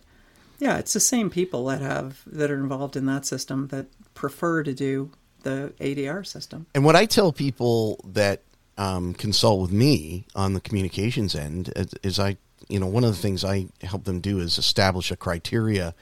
yeah, 0.60 0.78
it's 0.78 0.94
the 0.94 1.00
same 1.00 1.30
people 1.30 1.66
that 1.66 1.82
have 1.82 2.22
that 2.26 2.52
are 2.52 2.60
involved 2.60 2.96
in 2.96 3.06
that 3.06 3.26
system 3.26 3.68
that 3.68 3.88
prefer 4.14 4.64
to 4.64 4.74
do 4.74 5.12
the 5.44 5.74
ADR 5.80 6.26
system. 6.26 6.66
And 6.74 6.84
what 6.84 6.96
I 6.96 7.06
tell 7.06 7.32
people 7.32 8.02
that 8.06 8.42
um, 8.78 9.14
consult 9.14 9.62
with 9.62 9.72
me 9.72 10.26
on 10.36 10.54
the 10.54 10.60
communications 10.60 11.36
end 11.36 11.72
is, 11.76 11.94
is 12.04 12.20
I, 12.20 12.38
you 12.68 12.80
know, 12.80 12.88
one 12.88 13.04
of 13.04 13.16
the 13.16 13.22
things 13.22 13.44
I 13.44 13.68
help 13.82 14.04
them 14.04 14.20
do 14.20 14.40
is 14.40 14.58
establish 14.58 15.12
a 15.12 15.16
criteria 15.16 15.96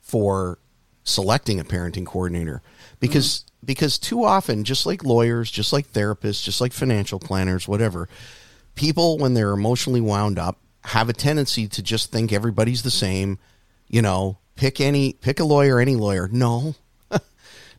for 0.00 0.58
selecting 1.04 1.60
a 1.60 1.64
parenting 1.64 2.06
coordinator 2.06 2.62
because 2.98 3.44
because 3.64 3.98
too 3.98 4.24
often 4.24 4.64
just 4.64 4.86
like 4.86 5.04
lawyers 5.04 5.50
just 5.50 5.72
like 5.72 5.92
therapists 5.92 6.42
just 6.42 6.60
like 6.60 6.72
financial 6.72 7.18
planners 7.18 7.68
whatever 7.68 8.08
people 8.74 9.18
when 9.18 9.34
they're 9.34 9.52
emotionally 9.52 10.00
wound 10.00 10.38
up 10.38 10.58
have 10.84 11.08
a 11.08 11.12
tendency 11.12 11.68
to 11.68 11.82
just 11.82 12.10
think 12.10 12.32
everybody's 12.32 12.82
the 12.82 12.90
same 12.90 13.38
you 13.88 14.02
know 14.02 14.38
pick 14.56 14.80
any 14.80 15.14
pick 15.14 15.40
a 15.40 15.44
lawyer 15.44 15.80
any 15.80 15.96
lawyer. 15.96 16.28
No. 16.30 16.74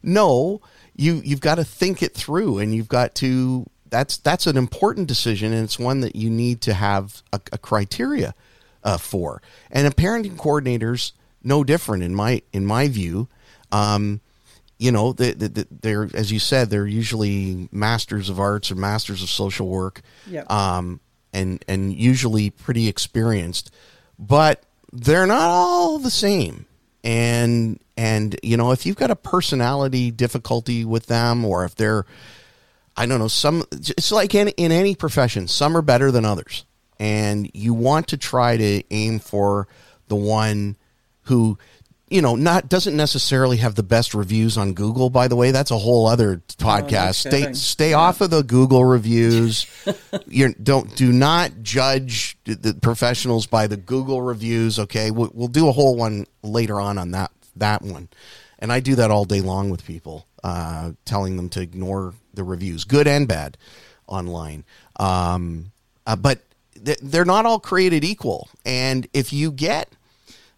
No. 0.08 0.62
You 0.96 1.22
you've 1.26 1.42
got 1.42 1.56
to 1.56 1.64
think 1.64 2.04
it 2.04 2.14
through 2.14 2.60
and 2.60 2.74
you've 2.74 2.88
got 2.88 3.16
to 3.16 3.66
that's 3.90 4.18
that's 4.18 4.46
an 4.46 4.56
important 4.56 5.08
decision 5.08 5.52
and 5.52 5.64
it's 5.64 5.80
one 5.80 6.02
that 6.02 6.16
you 6.16 6.30
need 6.30 6.62
to 6.62 6.74
have 6.76 7.24
a, 7.34 7.42
a 7.52 7.58
criteria 7.58 8.36
uh, 8.84 8.98
for. 8.98 9.42
And 9.72 9.88
a 9.88 9.90
parenting 9.90 10.38
coordinators 10.38 11.14
no 11.46 11.64
different 11.64 12.04
in 12.04 12.14
my 12.16 12.42
in 12.52 12.66
my 12.66 12.88
view. 12.88 13.28
Um, 13.72 14.22
you 14.78 14.92
know 14.92 15.14
they, 15.14 15.32
they, 15.32 15.64
they're 15.72 16.10
as 16.14 16.32
you 16.32 16.40
said 16.40 16.70
they're 16.70 16.88
usually 16.88 17.70
masters 17.72 18.30
of 18.30 18.40
arts 18.40 18.72
or 18.72 18.76
masters 18.76 19.24
of 19.24 19.30
social 19.30 19.68
work. 19.68 20.02
Yep. 20.28 20.52
um, 20.52 21.00
and 21.32 21.64
and 21.68 21.94
usually 21.94 22.50
pretty 22.50 22.88
experienced 22.88 23.72
but 24.18 24.64
they're 24.92 25.28
not 25.28 25.50
all 25.50 26.00
the 26.00 26.12
same. 26.12 26.66
And 27.04 27.80
and 27.98 28.38
you 28.42 28.58
know 28.58 28.72
if 28.72 28.86
you've 28.86 28.96
got 28.96 29.12
a 29.12 29.16
personality 29.16 30.12
difficulty 30.12 30.84
with 30.84 31.06
them 31.06 31.46
or 31.46 31.64
if 31.64 31.76
they're 31.76 32.06
i 32.98 33.06
don't 33.06 33.20
know 33.20 33.30
some 33.30 33.64
it's 33.72 34.12
like 34.12 34.36
in, 34.36 34.50
in 34.50 34.70
any 34.70 34.96
profession 34.96 35.48
some 35.48 35.78
are 35.78 35.82
better 35.82 36.12
than 36.12 36.26
others. 36.26 36.66
And 37.00 37.52
you 37.54 37.74
want 37.74 38.08
to 38.10 38.18
try 38.18 38.58
to 38.58 38.84
aim 38.90 39.20
for 39.20 39.68
the 40.08 40.16
one 40.16 40.78
who 41.26 41.58
you 42.10 42.22
know, 42.22 42.36
not 42.36 42.70
doesn't 42.70 42.96
necessarily 42.96 43.58
have 43.58 43.76
the 43.76 43.84
best 43.84 44.14
reviews 44.14 44.58
on 44.58 44.74
Google. 44.74 45.10
By 45.10 45.28
the 45.28 45.36
way, 45.36 45.52
that's 45.52 45.72
a 45.72 45.78
whole 45.78 46.06
other 46.06 46.38
podcast. 46.58 47.16
stay 47.16 47.40
kidding. 47.40 47.56
stay 47.56 47.94
off 47.94 48.22
of 48.22 48.30
the 48.30 48.44
Google 48.44 48.86
reviews. 48.86 49.66
you 50.28 50.54
don't 50.54 50.96
do 50.96 51.12
not 51.12 51.64
judge 51.64 52.38
the- 52.46 52.56
the 52.56 52.74
professionals 52.76 53.48
by 53.48 53.66
the 53.68 53.78
Google 53.78 54.22
reviews. 54.22 54.78
Okay, 54.78 55.10
we'll, 55.10 55.32
we'll 55.34 55.48
do 55.48 55.68
a 55.68 55.72
whole 55.72 55.96
one 55.96 56.28
later 56.44 56.80
on 56.80 56.98
on 57.00 57.12
that 57.12 57.32
that 57.56 57.82
one, 57.82 58.10
and 58.60 58.72
I 58.72 58.82
do 58.82 58.96
that 58.96 59.10
all 59.10 59.26
day 59.26 59.42
long 59.42 59.72
with 59.72 59.86
people, 59.86 60.28
uh, 60.44 60.92
telling 61.06 61.38
them 61.38 61.50
to 61.50 61.62
ignore 61.62 62.14
the 62.36 62.44
reviews, 62.44 62.84
good 62.84 63.08
and 63.08 63.28
bad, 63.28 63.58
online. 64.06 64.64
Um, 65.00 65.72
uh, 66.06 66.18
but 66.18 66.40
th- 66.86 67.00
they're 67.02 67.26
not 67.26 67.48
all 67.48 67.60
created 67.60 68.04
equal, 68.04 68.48
and 68.64 69.08
if 69.12 69.34
you 69.34 69.52
get 69.52 69.90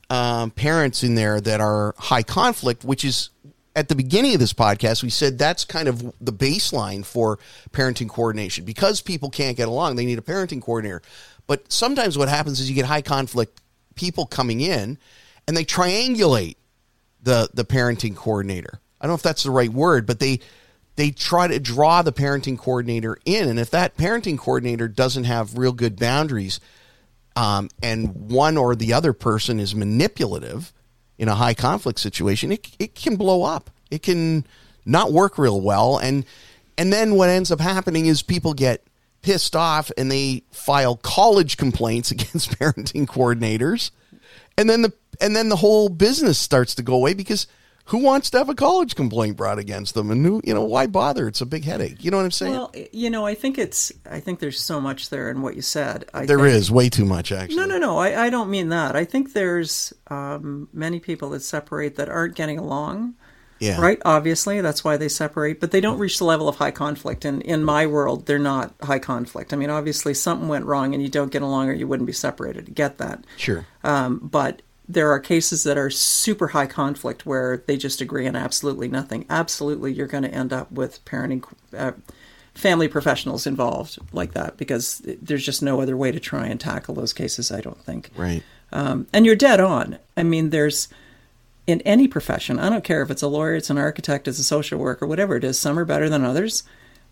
um, 0.10 0.52
parents 0.52 1.04
in 1.04 1.16
there 1.16 1.42
that 1.42 1.60
are 1.60 1.96
high 1.98 2.24
conflict, 2.24 2.84
which 2.84 3.04
is 3.04 3.30
at 3.76 3.90
the 3.90 3.96
beginning 3.96 4.34
of 4.34 4.40
this 4.40 4.54
podcast, 4.54 5.04
we 5.04 5.10
said 5.10 5.38
that's 5.38 5.64
kind 5.64 5.88
of 5.88 6.02
the 6.20 6.34
baseline 6.34 7.06
for 7.06 7.38
parenting 7.72 8.10
coordination. 8.10 8.66
Because 8.66 9.02
people 9.02 9.30
can't 9.30 9.56
get 9.56 9.68
along, 9.68 9.96
they 9.96 10.06
need 10.06 10.18
a 10.18 10.24
parenting 10.24 10.62
coordinator. 10.62 11.02
But 11.46 11.72
sometimes 11.72 12.18
what 12.18 12.28
happens 12.28 12.60
is 12.60 12.70
you 12.70 12.76
get 12.76 12.86
high 12.86 13.02
conflict 13.02 13.62
people 13.96 14.26
coming 14.26 14.62
in 14.62 14.98
and 15.48 15.56
they 15.56 15.66
triangulate 15.66 16.56
the 17.22 17.50
the 17.54 17.66
parenting 17.66 18.16
coordinator. 18.16 18.80
I 19.00 19.06
don't 19.06 19.12
know 19.12 19.16
if 19.16 19.22
that's 19.22 19.44
the 19.44 19.52
right 19.52 19.72
word, 19.72 20.06
but 20.06 20.20
they 20.20 20.40
they 20.96 21.12
try 21.12 21.48
to 21.48 21.60
draw 21.60 22.02
the 22.02 22.12
parenting 22.12 22.58
coordinator 22.58 23.18
in, 23.26 23.48
and 23.48 23.60
if 23.60 23.70
that 23.70 23.98
parenting 23.98 24.38
coordinator 24.38 24.88
doesn't 24.88 25.26
have 25.26 25.58
real 25.58 25.72
good 25.72 26.00
boundaries, 26.00 26.60
um, 27.38 27.70
and 27.84 28.30
one 28.32 28.58
or 28.58 28.76
the 28.76 28.94
other 28.94 29.14
person 29.14 29.60
is 29.60 29.76
manipulative 29.76 30.74
in 31.18 31.28
a 31.28 31.36
high 31.36 31.54
conflict 31.54 32.00
situation, 32.00 32.52
it 32.52 32.68
it 32.80 32.96
can 32.96 33.16
blow 33.16 33.44
up. 33.44 33.70
It 33.92 34.02
can 34.04 34.46
not 34.86 35.14
work 35.14 35.38
real 35.38 35.62
well, 35.62 35.98
and 35.98 36.26
and 36.78 36.92
then 36.92 37.16
what 37.16 37.30
ends 37.30 37.52
up 37.52 37.60
happening 37.60 38.08
is 38.08 38.24
people 38.24 38.54
get 38.54 38.84
pissed 39.22 39.56
off 39.56 39.92
and 39.98 40.12
they 40.12 40.44
file 40.52 40.96
college 40.98 41.58
complaints 41.58 42.12
against 42.16 42.58
parenting 42.60 43.06
coordinators 43.06 43.92
and 44.58 44.70
then 44.70 44.82
the 44.82 44.94
and 45.22 45.36
then 45.36 45.50
the 45.50 45.56
whole 45.56 45.90
business 45.90 46.38
starts 46.38 46.76
to 46.76 46.84
go 46.84 46.94
away 46.94 47.14
because 47.14 47.48
who 47.88 47.98
wants 48.00 48.30
to 48.30 48.38
have 48.38 48.50
a 48.50 48.56
college 48.56 48.96
complaint 48.96 49.36
brought 49.38 49.60
against 49.60 49.94
them 49.94 50.12
and 50.12 50.26
who 50.26 50.42
you 50.44 50.54
know 50.54 50.64
why 50.64 50.88
bother 50.88 51.28
it's 51.28 51.42
a 51.42 51.46
big 51.46 51.64
headache 51.64 52.04
you 52.04 52.12
know 52.12 52.18
what 52.18 52.26
i'm 52.26 52.32
saying 52.32 52.54
Well, 52.54 52.72
you 52.92 53.10
know, 53.10 53.26
I 53.26 53.34
think 53.36 53.58
it's. 53.58 53.92
I 54.10 54.20
think 54.20 54.40
there's 54.40 54.62
so 54.62 54.80
much 54.82 55.10
there 55.10 55.30
in 55.30 55.42
what 55.42 55.56
you 55.56 55.62
said. 55.62 56.06
I 56.14 56.26
There 56.26 56.38
think, 56.38 56.50
is 56.50 56.70
way 56.72 56.90
too 56.90 57.06
much 57.06 57.32
actually 57.32 57.56
No, 57.58 57.66
no, 57.66 57.78
no. 57.78 57.98
I, 57.98 58.26
I 58.26 58.30
don't 58.30 58.50
mean 58.50 58.70
that. 58.70 58.96
I 58.96 59.06
think 59.06 59.34
there's 59.34 59.94
um, 60.08 60.68
many 60.74 61.00
people 61.00 61.30
that 61.32 61.42
separate 61.42 61.96
that 61.96 62.10
aren't 62.10 62.36
getting 62.36 62.58
along. 62.58 63.16
yeah 63.60 63.80
Right, 63.82 64.00
obviously, 64.06 64.62
that's 64.62 64.84
why 64.84 64.98
they 64.98 65.10
separate, 65.10 65.60
but 65.60 65.72
they 65.72 65.82
don't 65.82 65.98
reach 66.00 66.18
the 66.20 66.26
level 66.26 66.48
of 66.48 66.58
high 66.58 66.72
conflict. 66.72 67.26
And 67.26 67.42
in 67.42 67.64
my 67.64 67.86
world, 67.88 68.26
they're 68.26 68.38
not 68.40 68.74
high 68.82 69.00
conflict. 69.00 69.54
I 69.54 69.56
mean, 69.58 69.70
obviously, 69.70 70.14
something 70.14 70.48
went 70.48 70.66
wrong 70.66 70.94
and 70.94 71.02
you 71.02 71.10
don't 71.10 71.32
get 71.32 71.42
along 71.42 71.70
or 71.70 71.74
you 71.74 71.88
wouldn't 71.88 72.08
be 72.08 72.14
separated. 72.14 72.76
Get 72.76 72.98
that. 73.00 73.24
sure 73.38 73.66
Um, 73.84 74.20
but 74.22 74.62
there 74.90 75.12
are 75.12 75.20
cases 75.20 75.64
that 75.64 75.78
are 75.78 75.90
super 75.90 76.50
high 76.50 76.66
conflict 76.66 77.26
where 77.26 77.64
they 77.68 77.78
just 77.78 78.00
agree 78.00 78.28
on 78.28 78.36
absolutely 78.36 78.88
nothing. 78.88 79.26
Absolutely, 79.30 79.94
you're 79.94 80.08
going 80.08 80.24
to 80.24 80.34
end 80.34 80.54
up 80.54 80.72
with 80.72 81.04
parenting, 81.04 81.44
uh, 81.78 81.92
family 82.54 82.88
professionals 82.88 83.46
involved 83.46 84.00
like 84.14 84.34
that 84.34 84.58
because 84.58 85.02
there's 85.22 85.46
just 85.46 85.62
no 85.62 85.82
other 85.82 85.98
way 85.98 86.12
to 86.12 86.20
try 86.20 86.48
and 86.48 86.60
tackle 86.60 86.96
those 86.96 87.14
cases, 87.14 87.52
I 87.52 87.62
don't 87.62 87.84
think. 87.84 88.10
right 88.16 88.44
Um, 88.72 89.08
and 89.14 89.26
you're 89.26 89.36
dead 89.36 89.60
on. 89.60 90.00
I 90.16 90.24
mean, 90.24 90.50
there's 90.50 90.88
in 91.68 91.82
any 91.82 92.08
profession, 92.08 92.60
I 92.60 92.70
don't 92.70 92.84
care 92.84 93.02
if 93.02 93.12
it's 93.12 93.22
a 93.22 93.28
lawyer, 93.28 93.56
it's 93.56 93.70
an 93.70 93.78
architect, 93.78 94.28
it's 94.28 94.40
a 94.40 94.44
social 94.44 94.80
worker, 94.80 95.06
whatever 95.06 95.36
it 95.36 95.44
is, 95.44 95.60
some 95.60 95.78
are 95.78 95.86
better 95.86 96.08
than 96.10 96.24
others, 96.24 96.64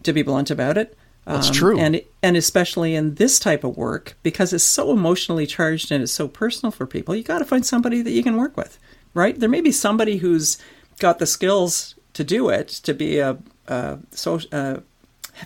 to 0.04 0.14
be 0.14 0.22
blunt 0.22 0.50
about 0.50 0.78
it. 0.78 0.98
That's 1.26 1.50
true. 1.50 1.80
And 1.80 2.02
and 2.22 2.38
especially 2.38 2.94
in 2.96 3.16
this 3.16 3.40
type 3.40 3.64
of 3.64 3.76
work, 3.78 4.16
because 4.24 4.54
it's 4.54 4.64
so 4.64 4.92
emotionally 4.92 5.48
charged 5.48 5.92
and 5.92 6.04
it's 6.04 6.12
so 6.12 6.28
personal 6.28 6.72
for 6.72 6.86
people, 6.86 7.16
you 7.16 7.24
got 7.24 7.40
to 7.40 7.46
find 7.46 7.66
somebody 7.66 8.02
that 8.04 8.12
you 8.12 8.22
can 8.24 8.38
work 8.38 8.56
with, 8.56 8.78
right? 9.14 9.40
There 9.40 9.50
may 9.50 9.62
be 9.62 9.72
somebody 9.72 10.18
who's 10.18 10.58
got 11.00 11.18
the 11.20 11.26
skills 11.26 11.96
to 12.14 12.24
do 12.24 12.50
it, 12.50 12.68
to 12.70 12.94
be 12.94 13.18
a, 13.20 13.38
a 13.68 13.98
so, 14.12 14.40
uh, 14.52 14.78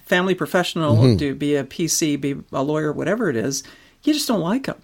family 0.06 0.36
professional, 0.36 0.96
Mm-hmm. 0.98 1.18
to 1.18 1.34
be 1.36 1.56
a 1.56 1.64
PC, 1.64 2.20
be 2.20 2.36
a 2.52 2.62
lawyer, 2.64 2.92
whatever 2.92 3.30
it 3.30 3.36
is. 3.36 3.64
You 4.04 4.14
just 4.14 4.28
don't 4.28 4.42
like 4.42 4.66
them 4.66 4.82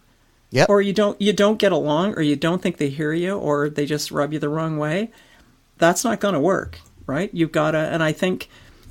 Yep. 0.52 0.70
or 0.70 0.82
you 0.82 0.94
don't 0.94 1.20
you 1.22 1.34
don't 1.34 1.60
get 1.60 1.72
along 1.74 2.14
or 2.16 2.22
you 2.22 2.36
don't 2.38 2.62
think 2.62 2.78
they 2.78 2.90
hear 2.90 3.12
you 3.12 3.38
or 3.38 3.70
they 3.70 3.86
just 3.86 4.12
rub 4.12 4.32
you 4.32 4.40
the 4.40 4.48
wrong 4.48 4.78
way 4.78 5.12
that's 5.78 6.04
not 6.06 6.22
going 6.22 6.34
to 6.36 6.40
work 6.40 6.80
right 7.08 7.30
you've 7.34 7.52
got 7.52 7.72
to 7.72 7.78
and 7.80 8.02
i 8.02 8.14
think 8.14 8.48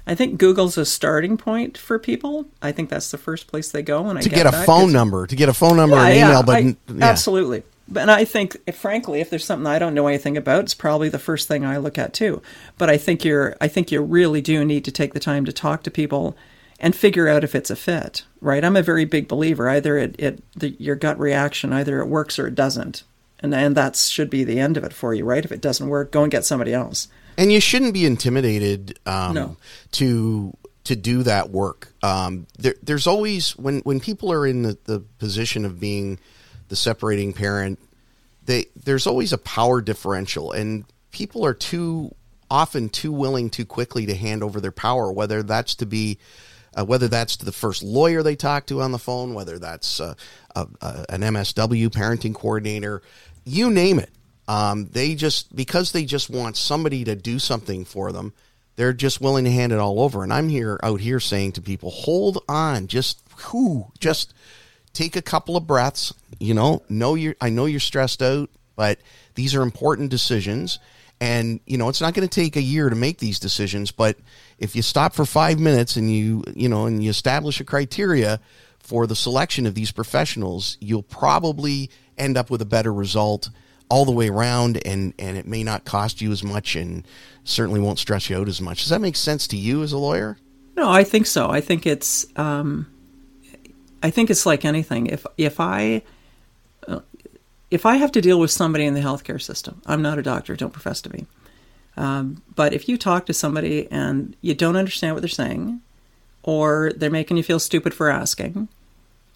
i 0.07 0.15
think 0.15 0.39
google's 0.39 0.77
a 0.77 0.85
starting 0.85 1.37
point 1.37 1.77
for 1.79 1.99
people. 1.99 2.47
I 2.63 2.73
think 2.73 2.91
that's 2.91 3.11
the 3.11 3.19
first 3.19 3.47
place 3.47 3.71
they 3.71 3.83
go 3.83 4.07
and 4.09 4.19
I 4.19 4.23
to 4.23 4.29
get 4.29 4.47
a 4.47 4.51
that, 4.51 4.67
phone 4.67 4.93
number 4.93 5.27
to 5.27 5.37
get 5.37 5.49
a 5.49 5.55
phone 5.55 5.77
number 5.77 5.97
yeah, 5.97 6.07
and 6.07 6.17
yeah, 6.17 6.29
email 6.29 6.43
but 6.43 6.57
I- 6.57 6.77
yeah. 6.93 7.05
absolutely. 7.05 7.63
But- 7.89 8.01
and 8.01 8.11
i 8.11 8.25
think 8.25 8.57
if, 8.67 8.77
frankly 8.77 9.21
if 9.21 9.29
there's 9.31 9.45
something 9.45 9.67
i 9.67 9.79
don't 9.79 9.95
know 9.95 10.07
anything 10.07 10.37
about 10.37 10.65
it's 10.65 10.75
probably 10.75 11.09
the 11.09 11.19
first 11.19 11.49
thing 11.49 11.65
i 11.65 11.77
look 11.77 11.99
at 11.99 12.15
too. 12.15 12.41
But 12.79 12.89
i 12.91 12.97
think 12.97 13.25
you're 13.25 13.57
i 13.61 13.69
think 13.69 13.93
you 13.93 14.01
really 14.03 14.41
do 14.41 14.65
need 14.65 14.85
to 14.87 14.91
take 14.93 15.13
the 15.15 15.21
time 15.21 15.45
to 15.45 15.53
talk 15.53 15.83
to 15.83 15.91
people 15.91 16.37
and 16.81 16.97
figure 16.97 17.29
out 17.29 17.45
if 17.45 17.55
it's 17.55 17.71
a 17.71 17.77
fit 17.77 18.25
right? 18.41 18.65
I'm 18.65 18.77
a 18.77 18.83
very 18.83 19.07
big 19.07 19.27
believer 19.27 19.69
either 19.71 19.97
it, 19.97 20.17
it 20.19 20.43
the, 20.55 20.71
your 20.79 20.97
gut 20.97 21.19
reaction 21.19 21.73
either 21.73 22.01
it 22.01 22.09
works 22.09 22.39
or 22.39 22.47
it 22.47 22.55
doesn't. 22.55 23.03
And 23.41 23.55
and 23.55 23.75
that 23.77 23.97
should 23.97 24.29
be 24.31 24.45
the 24.45 24.61
end 24.61 24.77
of 24.77 24.85
it 24.85 24.93
for 24.93 25.15
you 25.15 25.25
right? 25.25 25.45
If 25.45 25.53
it 25.53 25.61
doesn't 25.63 25.89
work 25.89 26.11
go 26.13 26.23
and 26.23 26.31
get 26.33 26.45
somebody 26.45 26.73
else 26.75 27.09
and 27.37 27.53
you 27.53 27.61
shouldn't 27.61 27.95
be 27.95 28.05
intimidated 28.07 28.99
um, 29.07 29.35
No. 29.35 29.57
to 29.93 30.57
to 30.85 30.95
do 30.97 31.23
that 31.23 31.49
work. 31.51 31.93
Um, 32.03 32.47
there, 32.59 32.75
there's 32.83 33.07
always 33.07 33.57
when 33.57 33.81
when 33.81 34.01
people 34.01 34.33
are 34.33 34.47
in 34.47 34.63
the, 34.63 34.79
the 34.85 35.01
position 35.19 35.65
of 35.65 35.81
being 35.81 36.19
the 36.69 36.77
separating 36.77 37.33
parent, 37.33 37.79
they 38.45 38.67
there's 38.85 39.07
always 39.07 39.33
a 39.33 39.39
power 39.39 39.81
differential, 39.81 40.53
and 40.53 40.85
people 41.11 41.45
are 41.47 41.55
too 41.55 42.15
often 42.51 42.89
too 42.91 43.13
willing 43.13 43.49
too 43.51 43.65
quickly 43.65 44.07
to 44.07 44.15
hand 44.15 44.43
over 44.43 44.61
their 44.61 44.73
power, 44.73 45.11
whether 45.13 45.43
that's 45.43 45.75
to 45.77 45.87
be. 45.87 46.19
Uh, 46.77 46.85
whether 46.85 47.07
that's 47.07 47.37
to 47.37 47.45
the 47.45 47.53
first 47.53 47.85
lawyer 47.85 48.21
they 48.21 48.35
talk 48.35 48.67
to 48.67 48.83
on 48.83 48.91
the 48.91 48.99
phone, 48.99 49.33
whether 49.33 49.61
that's 49.61 50.01
uh, 50.01 50.13
a, 50.57 50.67
a, 50.81 51.05
an 51.09 51.21
MSW 51.21 51.89
parenting 51.89 52.35
coordinator, 52.35 53.01
you 53.45 53.71
name 53.71 54.01
it. 54.01 54.11
Um, 54.47 54.89
they 54.93 55.15
just 55.15 55.55
because 55.55 55.93
they 55.93 56.05
just 56.05 56.29
want 56.29 56.57
somebody 56.57 57.05
to 57.05 57.17
do 57.17 57.39
something 57.39 57.85
for 57.85 58.13
them, 58.13 58.33
they're 58.77 58.93
just 58.93 59.21
willing 59.21 59.45
to 59.45 59.51
hand 59.51 59.73
it 59.73 59.79
all 59.79 60.01
over. 60.01 60.23
And 60.23 60.33
I'm 60.33 60.49
here 60.49 60.79
out 60.83 61.01
here 61.01 61.21
saying 61.21 61.53
to 61.53 61.63
people, 61.63 61.91
hold 61.91 62.43
on, 62.49 62.87
just 62.87 63.23
who, 63.37 63.87
just 63.99 64.35
take 64.93 65.17
a 65.17 65.23
couple 65.23 65.57
of 65.57 65.67
breaths. 65.67 66.13
You 66.39 66.55
know, 66.55 66.83
know 66.89 67.15
you 67.15 67.35
I 67.41 67.51
know 67.51 67.67
you're 67.67 67.81
stressed 67.81 68.23
out, 68.23 68.51
but 68.77 68.99
these 69.35 69.55
are 69.55 69.63
important 69.63 70.11
decisions. 70.11 70.79
And 71.21 71.61
you 71.67 71.79
know, 71.79 71.89
it's 71.89 72.01
not 72.01 72.13
going 72.13 72.29
to 72.29 72.41
take 72.41 72.57
a 72.57 72.63
year 72.63 72.91
to 72.91 72.97
make 72.97 73.19
these 73.19 73.39
decisions, 73.39 73.93
but 73.93 74.17
if 74.59 74.77
you 74.77 74.83
stop 74.83 75.15
for 75.15 75.25
five 75.25 75.59
minutes 75.59 75.97
and 75.97 76.13
you 76.13 76.45
you 76.55 76.69
know 76.69 76.87
and 76.87 77.03
you 77.03 77.11
establish 77.11 77.61
a 77.61 77.65
criteria 77.65 78.41
for 78.79 79.07
the 79.07 79.17
selection 79.17 79.65
of 79.65 79.75
these 79.75 79.93
professionals, 79.93 80.77
you'll 80.81 81.03
probably 81.03 81.91
end 82.19 82.37
up 82.37 82.51
with 82.51 82.61
a 82.61 82.67
better 82.67 82.93
result 82.93 83.49
all 83.89 84.05
the 84.05 84.13
way 84.13 84.29
around 84.29 84.81
and 84.87 85.13
and 85.19 85.37
it 85.37 85.47
may 85.47 85.63
not 85.63 85.85
cost 85.85 86.21
you 86.21 86.33
as 86.33 86.43
much 86.43 86.75
and 86.75 87.07
certainly 87.45 87.81
won't 87.81 87.99
stress 87.99 88.31
you 88.31 88.37
out 88.37 88.49
as 88.49 88.61
much. 88.61 88.81
Does 88.81 88.89
that 88.89 89.01
make 89.01 89.17
sense 89.17 89.47
to 89.49 89.57
you 89.57 89.83
as 89.83 89.93
a 89.93 89.99
lawyer? 89.99 90.39
No, 90.77 90.91
I 90.91 91.05
think 91.05 91.27
so. 91.27 91.51
I 91.51 91.61
think 91.61 91.87
it's 91.87 92.27
um, 92.37 92.87
I 94.03 94.11
think 94.11 94.31
it's 94.31 94.47
like 94.47 94.65
anything. 94.65 95.07
If 95.07 95.27
if 95.37 95.61
I 95.61 96.03
if 97.75 97.85
I 97.85 97.97
have 97.97 98.13
to 98.13 98.21
deal 98.21 98.39
with 98.39 98.53
somebody 98.53 98.85
in 98.85 98.95
the 98.95 99.01
healthcare 99.01 99.43
system, 99.43 99.83
I'm 99.85 100.01
not 100.01 100.17
a 100.17 100.23
doctor, 100.23 100.55
don't 100.55 100.73
profess 100.73 101.01
to 101.03 101.09
be. 101.09 101.27
Um, 101.97 102.41
but 102.55 102.73
if 102.73 102.89
you 102.89 102.97
talk 102.97 103.27
to 103.27 103.35
somebody 103.35 103.89
and 103.91 104.37
you 104.41 104.55
don't 104.55 104.77
understand 104.77 105.15
what 105.15 105.23
they're 105.23 105.29
saying, 105.29 105.81
or 106.45 106.93
they're 106.95 107.11
making 107.11 107.37
you 107.37 107.43
feel 107.43 107.59
stupid 107.59 107.93
for 107.93 108.11
asking, 108.11 108.69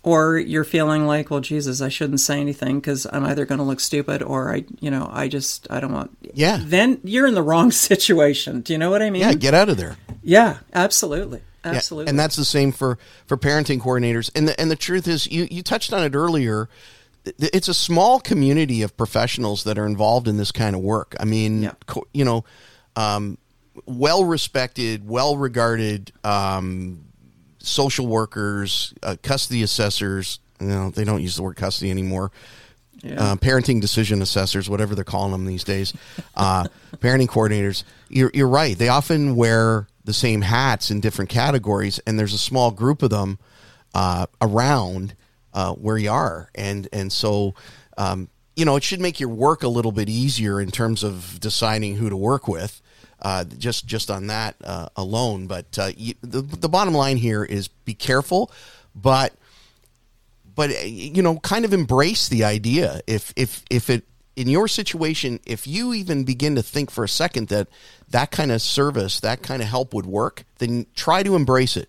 or 0.05 0.38
you're 0.38 0.64
feeling 0.64 1.07
like, 1.07 1.31
well, 1.31 1.40
Jesus, 1.40 1.81
I 1.83 1.88
shouldn't 1.88 2.21
say 2.21 2.40
anything 2.40 2.78
because 2.81 3.07
I'm 3.12 3.25
either 3.25 3.45
going 3.45 3.59
to 3.59 3.64
look 3.64 3.81
stupid 3.81 4.23
or 4.23 4.55
I, 4.55 4.64
you 4.81 4.90
know, 4.90 5.09
I 5.12 5.28
just 5.28 5.67
I 5.71 5.81
don't 5.81 5.93
want. 5.93 6.17
Yeah. 6.35 6.61
Then 6.62 7.00
you're 7.05 7.26
in 7.26 7.35
the 7.35 7.43
wrong 7.43 7.71
situation. 7.93 8.61
Do 8.61 8.73
you 8.73 8.78
know 8.78 8.90
what 8.90 9.02
I 9.02 9.11
mean? 9.11 9.23
Yeah, 9.23 9.35
get 9.35 9.55
out 9.55 9.69
of 9.69 9.76
there. 9.76 9.97
Yeah, 10.23 10.59
absolutely. 10.73 11.43
Yeah, 11.64 11.73
Absolutely. 11.73 12.09
and 12.11 12.19
that's 12.19 12.37
the 12.37 12.45
same 12.45 12.71
for 12.73 12.99
for 13.26 13.37
parenting 13.37 13.81
coordinators. 13.81 14.31
And 14.35 14.47
the 14.49 14.59
and 14.61 14.71
the 14.71 14.76
truth 14.76 15.09
is, 15.09 15.26
you 15.26 15.49
you 15.50 15.62
touched 15.62 15.93
on 15.93 16.05
it 16.05 16.14
earlier. 16.14 16.69
It's 17.25 17.69
a 17.69 17.75
small 17.75 18.21
community 18.21 18.81
of 18.83 18.97
professionals 18.97 19.64
that 19.64 19.76
are 19.76 19.85
involved 19.85 20.28
in 20.28 20.38
this 20.38 20.52
kind 20.52 20.75
of 20.75 20.81
work. 20.81 21.14
I 21.21 21.25
mean, 21.25 21.62
Yeah. 21.64 21.73
co- 21.87 22.07
you 22.14 22.25
know, 22.25 22.45
um, 22.97 23.37
well 23.85 24.25
respected, 24.25 25.07
well 25.07 25.37
regarded 25.37 26.12
um, 26.25 27.05
social 27.69 28.07
workers, 28.07 28.95
uh, 29.03 29.17
custody 29.23 29.63
assessors. 29.63 30.41
You 30.61 30.69
know, 30.69 30.91
they 30.91 31.05
don't 31.05 31.23
use 31.23 31.37
the 31.37 31.43
word 31.43 31.57
custody 31.57 31.91
anymore. 31.91 32.33
Yeah. 33.03 33.15
uh, 33.15 33.37
parenting 33.37 33.81
decision 33.81 34.21
assessors, 34.23 34.69
whatever 34.69 34.97
they're 34.97 35.05
calling 35.05 35.31
them 35.31 35.45
these 35.45 35.63
days, 35.63 35.93
uh, 36.35 36.65
parenting 36.97 37.29
coordinators. 37.29 37.85
You're, 38.09 38.33
you're 38.35 38.49
right. 38.49 38.77
They 38.77 38.89
often 38.89 39.37
wear 39.37 39.87
the 40.05 40.13
same 40.13 40.41
hats 40.41 40.91
in 40.91 41.01
different 41.01 41.31
categories, 41.31 42.01
and 42.07 42.19
there's 42.19 42.33
a 42.33 42.39
small 42.39 42.73
group 42.73 43.03
of 43.03 43.11
them 43.11 43.39
uh, 43.95 44.27
around 44.41 45.15
uh, 45.55 45.75
where 45.75 45.99
you 45.99 46.11
are, 46.11 46.51
and 46.55 46.89
and 46.93 47.13
so. 47.13 47.55
Um, 47.97 48.29
you 48.55 48.65
know, 48.65 48.75
it 48.75 48.83
should 48.83 49.01
make 49.01 49.21
your 49.21 49.29
work 49.29 49.63
a 49.63 49.69
little 49.69 49.93
bit 49.93 50.09
easier 50.09 50.61
in 50.61 50.73
terms 50.73 51.05
of 51.05 51.39
deciding 51.39 51.95
who 51.95 52.11
to 52.11 52.17
work 52.17 52.49
with. 52.49 52.83
Uh, 53.21 53.45
just 53.45 53.87
just 53.87 54.11
on 54.11 54.29
that 54.29 54.55
uh, 54.63 54.89
alone, 54.97 55.49
but 55.49 55.77
uh, 55.77 55.91
you, 55.97 56.15
the 56.21 56.41
the 56.41 56.69
bottom 56.69 56.95
line 56.95 57.17
here 57.17 57.45
is 57.45 57.67
be 57.67 57.93
careful, 57.93 58.53
but 58.95 59.33
but 60.55 60.71
uh, 60.71 60.85
you 60.85 61.21
know 61.21 61.39
kind 61.41 61.65
of 61.65 61.73
embrace 61.73 62.29
the 62.29 62.45
idea. 62.45 63.01
If 63.09 63.33
if 63.35 63.65
if 63.71 63.91
it 63.91 64.05
in 64.39 64.49
your 64.49 64.69
situation 64.69 65.41
if 65.45 65.67
you 65.67 65.93
even 65.93 66.23
begin 66.23 66.55
to 66.55 66.63
think 66.63 66.93
for 66.93 67.03
a 67.03 67.09
second 67.09 67.49
that 67.49 67.67
that 68.09 68.31
kind 68.31 68.53
of 68.53 68.63
service 68.63 69.19
that 69.19 69.43
kind 69.43 69.61
of 69.61 69.67
help 69.67 69.93
would 69.93 70.07
work 70.07 70.45
then 70.59 70.87
try 70.95 71.25
to 71.25 71.35
embrace 71.35 71.77
it. 71.77 71.89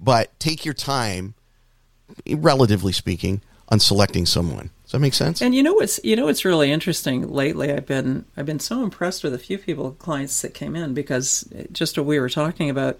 But 0.00 0.38
take 0.40 0.64
your 0.64 0.72
time 0.72 1.34
relatively 2.26 2.92
speaking 2.92 3.42
on 3.68 3.80
selecting 3.80 4.24
someone 4.24 4.70
does 4.90 4.98
that 4.98 4.98
make 4.98 5.14
sense 5.14 5.40
And 5.40 5.54
you 5.54 5.62
know 5.62 5.74
what's 5.74 6.00
you 6.02 6.16
know 6.16 6.24
what's 6.24 6.44
really 6.44 6.72
interesting 6.72 7.30
lately? 7.30 7.72
I've 7.72 7.86
been 7.86 8.24
I've 8.36 8.46
been 8.46 8.58
so 8.58 8.82
impressed 8.82 9.22
with 9.22 9.32
a 9.32 9.38
few 9.38 9.56
people 9.56 9.92
clients 9.92 10.42
that 10.42 10.52
came 10.52 10.74
in 10.74 10.94
because 10.94 11.48
just 11.70 11.96
what 11.96 12.06
we 12.06 12.18
were 12.18 12.28
talking 12.28 12.68
about. 12.68 12.98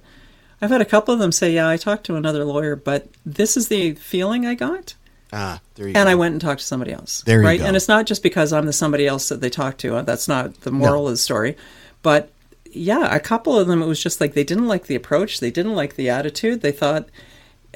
I've 0.63 0.71
had 0.71 0.81
a 0.81 0.85
couple 0.85 1.13
of 1.13 1.19
them 1.19 1.33
say, 1.33 1.53
"Yeah, 1.53 1.69
I 1.69 1.77
talked 1.77 2.05
to 2.07 2.15
another 2.15 2.45
lawyer, 2.45 2.77
but 2.77 3.09
this 3.27 3.57
is 3.57 3.67
the 3.67 3.95
feeling 3.95 4.47
I 4.47 4.55
got." 4.55 4.95
ah 5.33 5.61
there 5.75 5.87
you 5.87 5.91
and 5.91 5.95
go 5.95 6.01
And 6.01 6.09
I 6.09 6.15
went 6.15 6.33
and 6.33 6.41
talked 6.41 6.61
to 6.61 6.67
somebody 6.67 6.93
else. 6.93 7.23
There 7.23 7.41
you 7.41 7.47
right? 7.47 7.59
go. 7.59 7.67
And 7.67 7.75
it's 7.75 7.89
not 7.89 8.07
just 8.07 8.23
because 8.23 8.53
I'm 8.53 8.67
the 8.67 8.73
somebody 8.73 9.09
else 9.09 9.29
that 9.29 9.41
they 9.41 9.51
talked 9.51 9.81
to. 9.81 10.03
That's 10.03 10.29
not 10.29 10.61
the 10.61 10.71
moral 10.71 11.09
of 11.09 11.15
the 11.15 11.19
story. 11.19 11.57
But 12.03 12.31
yeah, 12.71 13.13
a 13.13 13.21
couple 13.21 13.59
of 13.59 13.67
them, 13.67 13.83
it 13.83 13.87
was 13.87 14.03
just 14.03 14.21
like 14.21 14.35
they 14.35 14.45
didn't 14.45 14.69
like 14.69 14.87
the 14.87 14.95
approach. 14.95 15.41
They 15.41 15.51
didn't 15.51 15.75
like 15.75 15.97
the 15.97 16.09
attitude. 16.09 16.61
They 16.61 16.73
thought, 16.73 17.09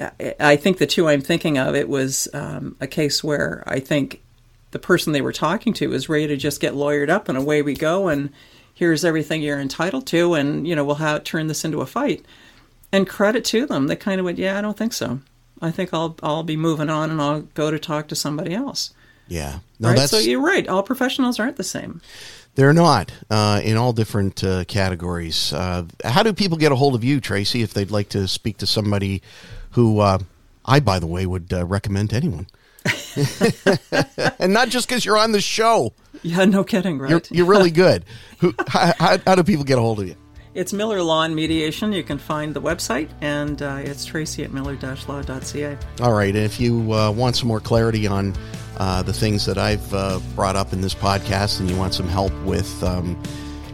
I- 0.01 0.35
I 0.41 0.57
think 0.57 0.79
the 0.79 0.87
two 0.87 1.09
I'm 1.09 1.21
thinking 1.21 1.59
of, 1.59 1.75
it 1.75 1.89
was 1.89 2.29
um, 2.35 2.77
a 2.81 2.87
case 2.87 3.23
where 3.23 3.63
I 3.67 3.81
think 3.81 4.21
the 4.73 4.79
person 4.79 5.13
they 5.13 5.23
were 5.23 5.33
talking 5.33 5.73
to 5.75 5.87
was 5.89 6.09
ready 6.09 6.27
to 6.29 6.37
just 6.37 6.61
get 6.61 6.75
lawyered 6.75 7.09
up 7.11 7.29
and 7.29 7.39
away 7.39 7.63
we 7.63 7.75
go. 7.75 8.09
And 8.09 8.31
here's 8.75 9.05
everything 9.05 9.41
you're 9.43 9.61
entitled 9.61 10.07
to. 10.09 10.35
And, 10.35 10.67
you 10.67 10.75
know, 10.75 10.85
we'll 10.85 10.97
have, 10.97 11.23
turn 11.25 11.47
this 11.47 11.65
into 11.65 11.81
a 11.81 11.87
fight. 11.87 12.25
And 12.93 13.09
credit 13.09 13.45
to 13.47 13.67
them. 13.67 13.87
They 13.87 13.97
kind 13.97 14.21
of 14.21 14.25
went, 14.25 14.39
yeah, 14.39 14.59
I 14.59 14.61
don't 14.61 14.77
think 14.77 14.93
so. 14.93 15.21
I 15.61 15.71
think 15.71 15.95
I'll 15.95 16.17
I'll 16.23 16.43
be 16.43 16.57
moving 16.57 16.91
on 16.91 17.11
and 17.11 17.21
I'll 17.21 17.41
go 17.41 17.71
to 17.71 17.79
talk 17.79 18.09
to 18.09 18.15
somebody 18.17 18.55
else. 18.55 18.93
yeah 19.29 19.61
no 19.79 19.89
right? 19.89 19.97
that's 19.97 20.11
So 20.11 20.19
you're 20.19 20.41
right. 20.43 20.69
All 20.69 20.83
professionals 20.83 21.41
aren't 21.41 21.57
the 21.57 21.65
same. 21.65 22.01
They're 22.57 22.73
not 22.73 23.13
uh, 23.31 23.61
in 23.65 23.77
all 23.77 23.93
different 23.93 24.45
uh, 24.45 24.65
categories. 24.65 25.53
Uh, 25.53 25.87
how 26.05 26.23
do 26.23 26.33
people 26.33 26.57
get 26.57 26.71
a 26.71 26.77
hold 26.77 26.95
of 26.95 27.03
you, 27.03 27.21
Tracy, 27.21 27.63
if 27.63 27.75
they'd 27.75 27.91
like 27.91 28.11
to 28.11 28.29
speak 28.29 28.59
to 28.59 28.67
somebody 28.67 29.23
who 29.75 30.00
uh, 30.00 30.19
I, 30.64 30.81
by 30.81 30.99
the 30.99 31.07
way, 31.07 31.26
would 31.26 31.52
uh, 31.52 31.64
recommend 31.66 32.11
to 32.11 32.16
anyone? 32.16 32.47
and 34.38 34.52
not 34.52 34.69
just 34.69 34.88
because 34.88 35.04
you're 35.04 35.19
on 35.19 35.33
the 35.33 35.40
show. 35.40 35.93
Yeah, 36.23 36.45
no 36.45 36.64
kidding, 36.64 36.99
right? 36.99 37.11
You're, 37.11 37.23
you're 37.31 37.47
really 37.47 37.71
good. 37.71 38.04
Who, 38.38 38.54
how, 38.66 38.93
how, 38.99 39.19
how 39.26 39.35
do 39.35 39.43
people 39.43 39.64
get 39.64 39.78
a 39.78 39.81
hold 39.81 40.00
of 40.00 40.09
you? 40.09 40.16
It's 40.54 40.73
Miller 40.73 41.02
Law 41.02 41.23
and 41.23 41.35
Mediation. 41.35 41.93
You 41.93 42.04
can 42.04 42.19
find 42.19 42.54
the 42.54 42.62
website, 42.62 43.09
and 43.21 43.61
uh, 43.61 43.81
it's 43.81 44.04
tracy 44.04 44.45
at 44.45 44.52
miller-law.ca. 44.52 45.78
All 46.00 46.12
right. 46.12 46.35
And 46.35 46.45
if 46.45 46.61
you 46.61 46.93
uh, 46.93 47.11
want 47.11 47.37
some 47.37 47.49
more 47.49 47.59
clarity 47.59 48.07
on 48.07 48.35
uh, 48.76 49.02
the 49.02 49.12
things 49.12 49.47
that 49.47 49.59
I've 49.59 49.93
uh, 49.93 50.21
brought 50.37 50.54
up 50.54 50.73
in 50.73 50.81
this 50.81 50.95
podcast 50.95 51.59
and 51.59 51.69
you 51.69 51.76
want 51.76 51.95
some 51.95 52.07
help 52.07 52.33
with, 52.45 52.83
um, 52.85 53.21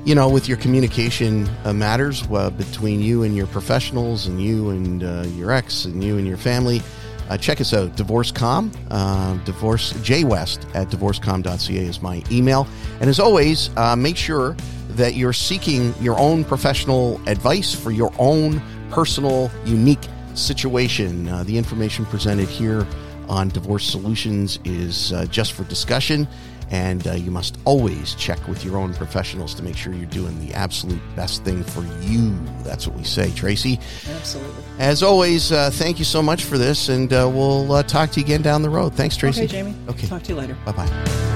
you 0.05 0.15
know, 0.15 0.29
with 0.29 0.49
your 0.49 0.57
communication 0.57 1.49
uh, 1.65 1.73
matters 1.73 2.23
uh, 2.33 2.51
between 2.51 3.01
you 3.01 3.23
and 3.23 3.37
your 3.37 3.47
professionals 3.47 4.27
and 4.27 4.41
you 4.43 4.71
and 4.71 5.05
uh, 5.05 5.25
your 5.37 5.51
ex 5.51 5.85
and 5.85 6.03
you 6.03 6.17
and 6.17 6.27
your 6.27 6.39
family, 6.39 6.81
uh, 7.29 7.37
check 7.37 7.61
us 7.61 7.75
out. 7.75 7.97
DivorceCom, 7.97 8.75
uh, 8.91 9.35
divorce, 9.45 9.93
jwest 9.95 10.65
at 10.75 10.89
divorcecom.ca 10.89 11.85
is 11.85 12.01
my 12.01 12.23
email. 12.31 12.67
And 13.01 13.11
as 13.11 13.21
always, 13.21 13.71
uh, 13.77 13.95
make 13.95 14.17
sure 14.17 14.57
that 14.91 15.15
you're 15.15 15.33
seeking 15.33 15.95
your 16.01 16.19
own 16.19 16.45
professional 16.45 17.21
advice 17.29 17.75
for 17.75 17.91
your 17.91 18.13
own 18.19 18.61
personal, 18.91 19.51
unique 19.65 20.09
situation. 20.35 21.29
Uh, 21.29 21.45
the 21.45 21.57
information 21.57 22.05
presented 22.07 22.49
here 22.49 22.87
on 23.29 23.49
Divorce 23.49 23.85
Solutions 23.85 24.59
is 24.65 25.13
uh, 25.13 25.27
just 25.27 25.53
for 25.53 25.65
discussion, 25.65 26.27
and 26.71 27.07
uh, 27.07 27.13
you 27.13 27.31
must 27.31 27.59
always 27.65 28.15
check 28.15 28.47
with 28.49 28.65
your 28.65 28.77
own 28.77 28.95
professionals 28.95 29.55
to 29.55 29.63
make 29.63 29.77
sure 29.77 29.93
you're 29.93 30.07
doing 30.07 30.39
the 30.47 30.55
absolute 30.55 31.01
best 31.17 31.45
thing 31.45 31.65
for 31.65 31.83
you. 32.03 32.39
That's 32.63 32.87
what 32.87 32.97
we 32.97 33.05
say, 33.05 33.31
Tracy. 33.33 33.79
Absolutely. 34.09 34.65
As 34.79 35.03
always, 35.03 35.53
uh, 35.53 35.71
thank 35.71 35.99
you 35.99 36.05
so 36.05 36.23
much 36.23 36.45
for 36.45 36.59
this, 36.59 36.89
and 36.89 37.13
uh, 37.13 37.29
we'll 37.33 37.73
uh, 37.73 37.83
talk 37.83 38.11
to 38.13 38.21
you 38.21 38.25
again 38.27 38.43
down 38.43 38.63
the 38.63 38.71
road. 38.71 38.95
Thanks, 38.95 39.17
Tracy. 39.17 39.43
Okay, 39.43 39.49
Jamie. 39.49 39.75
Okay. 39.89 40.07
Talk 40.07 40.23
to 40.25 40.29
you 40.31 40.39
later. 40.39 40.57
Bye 40.65 40.73
bye. 40.73 41.27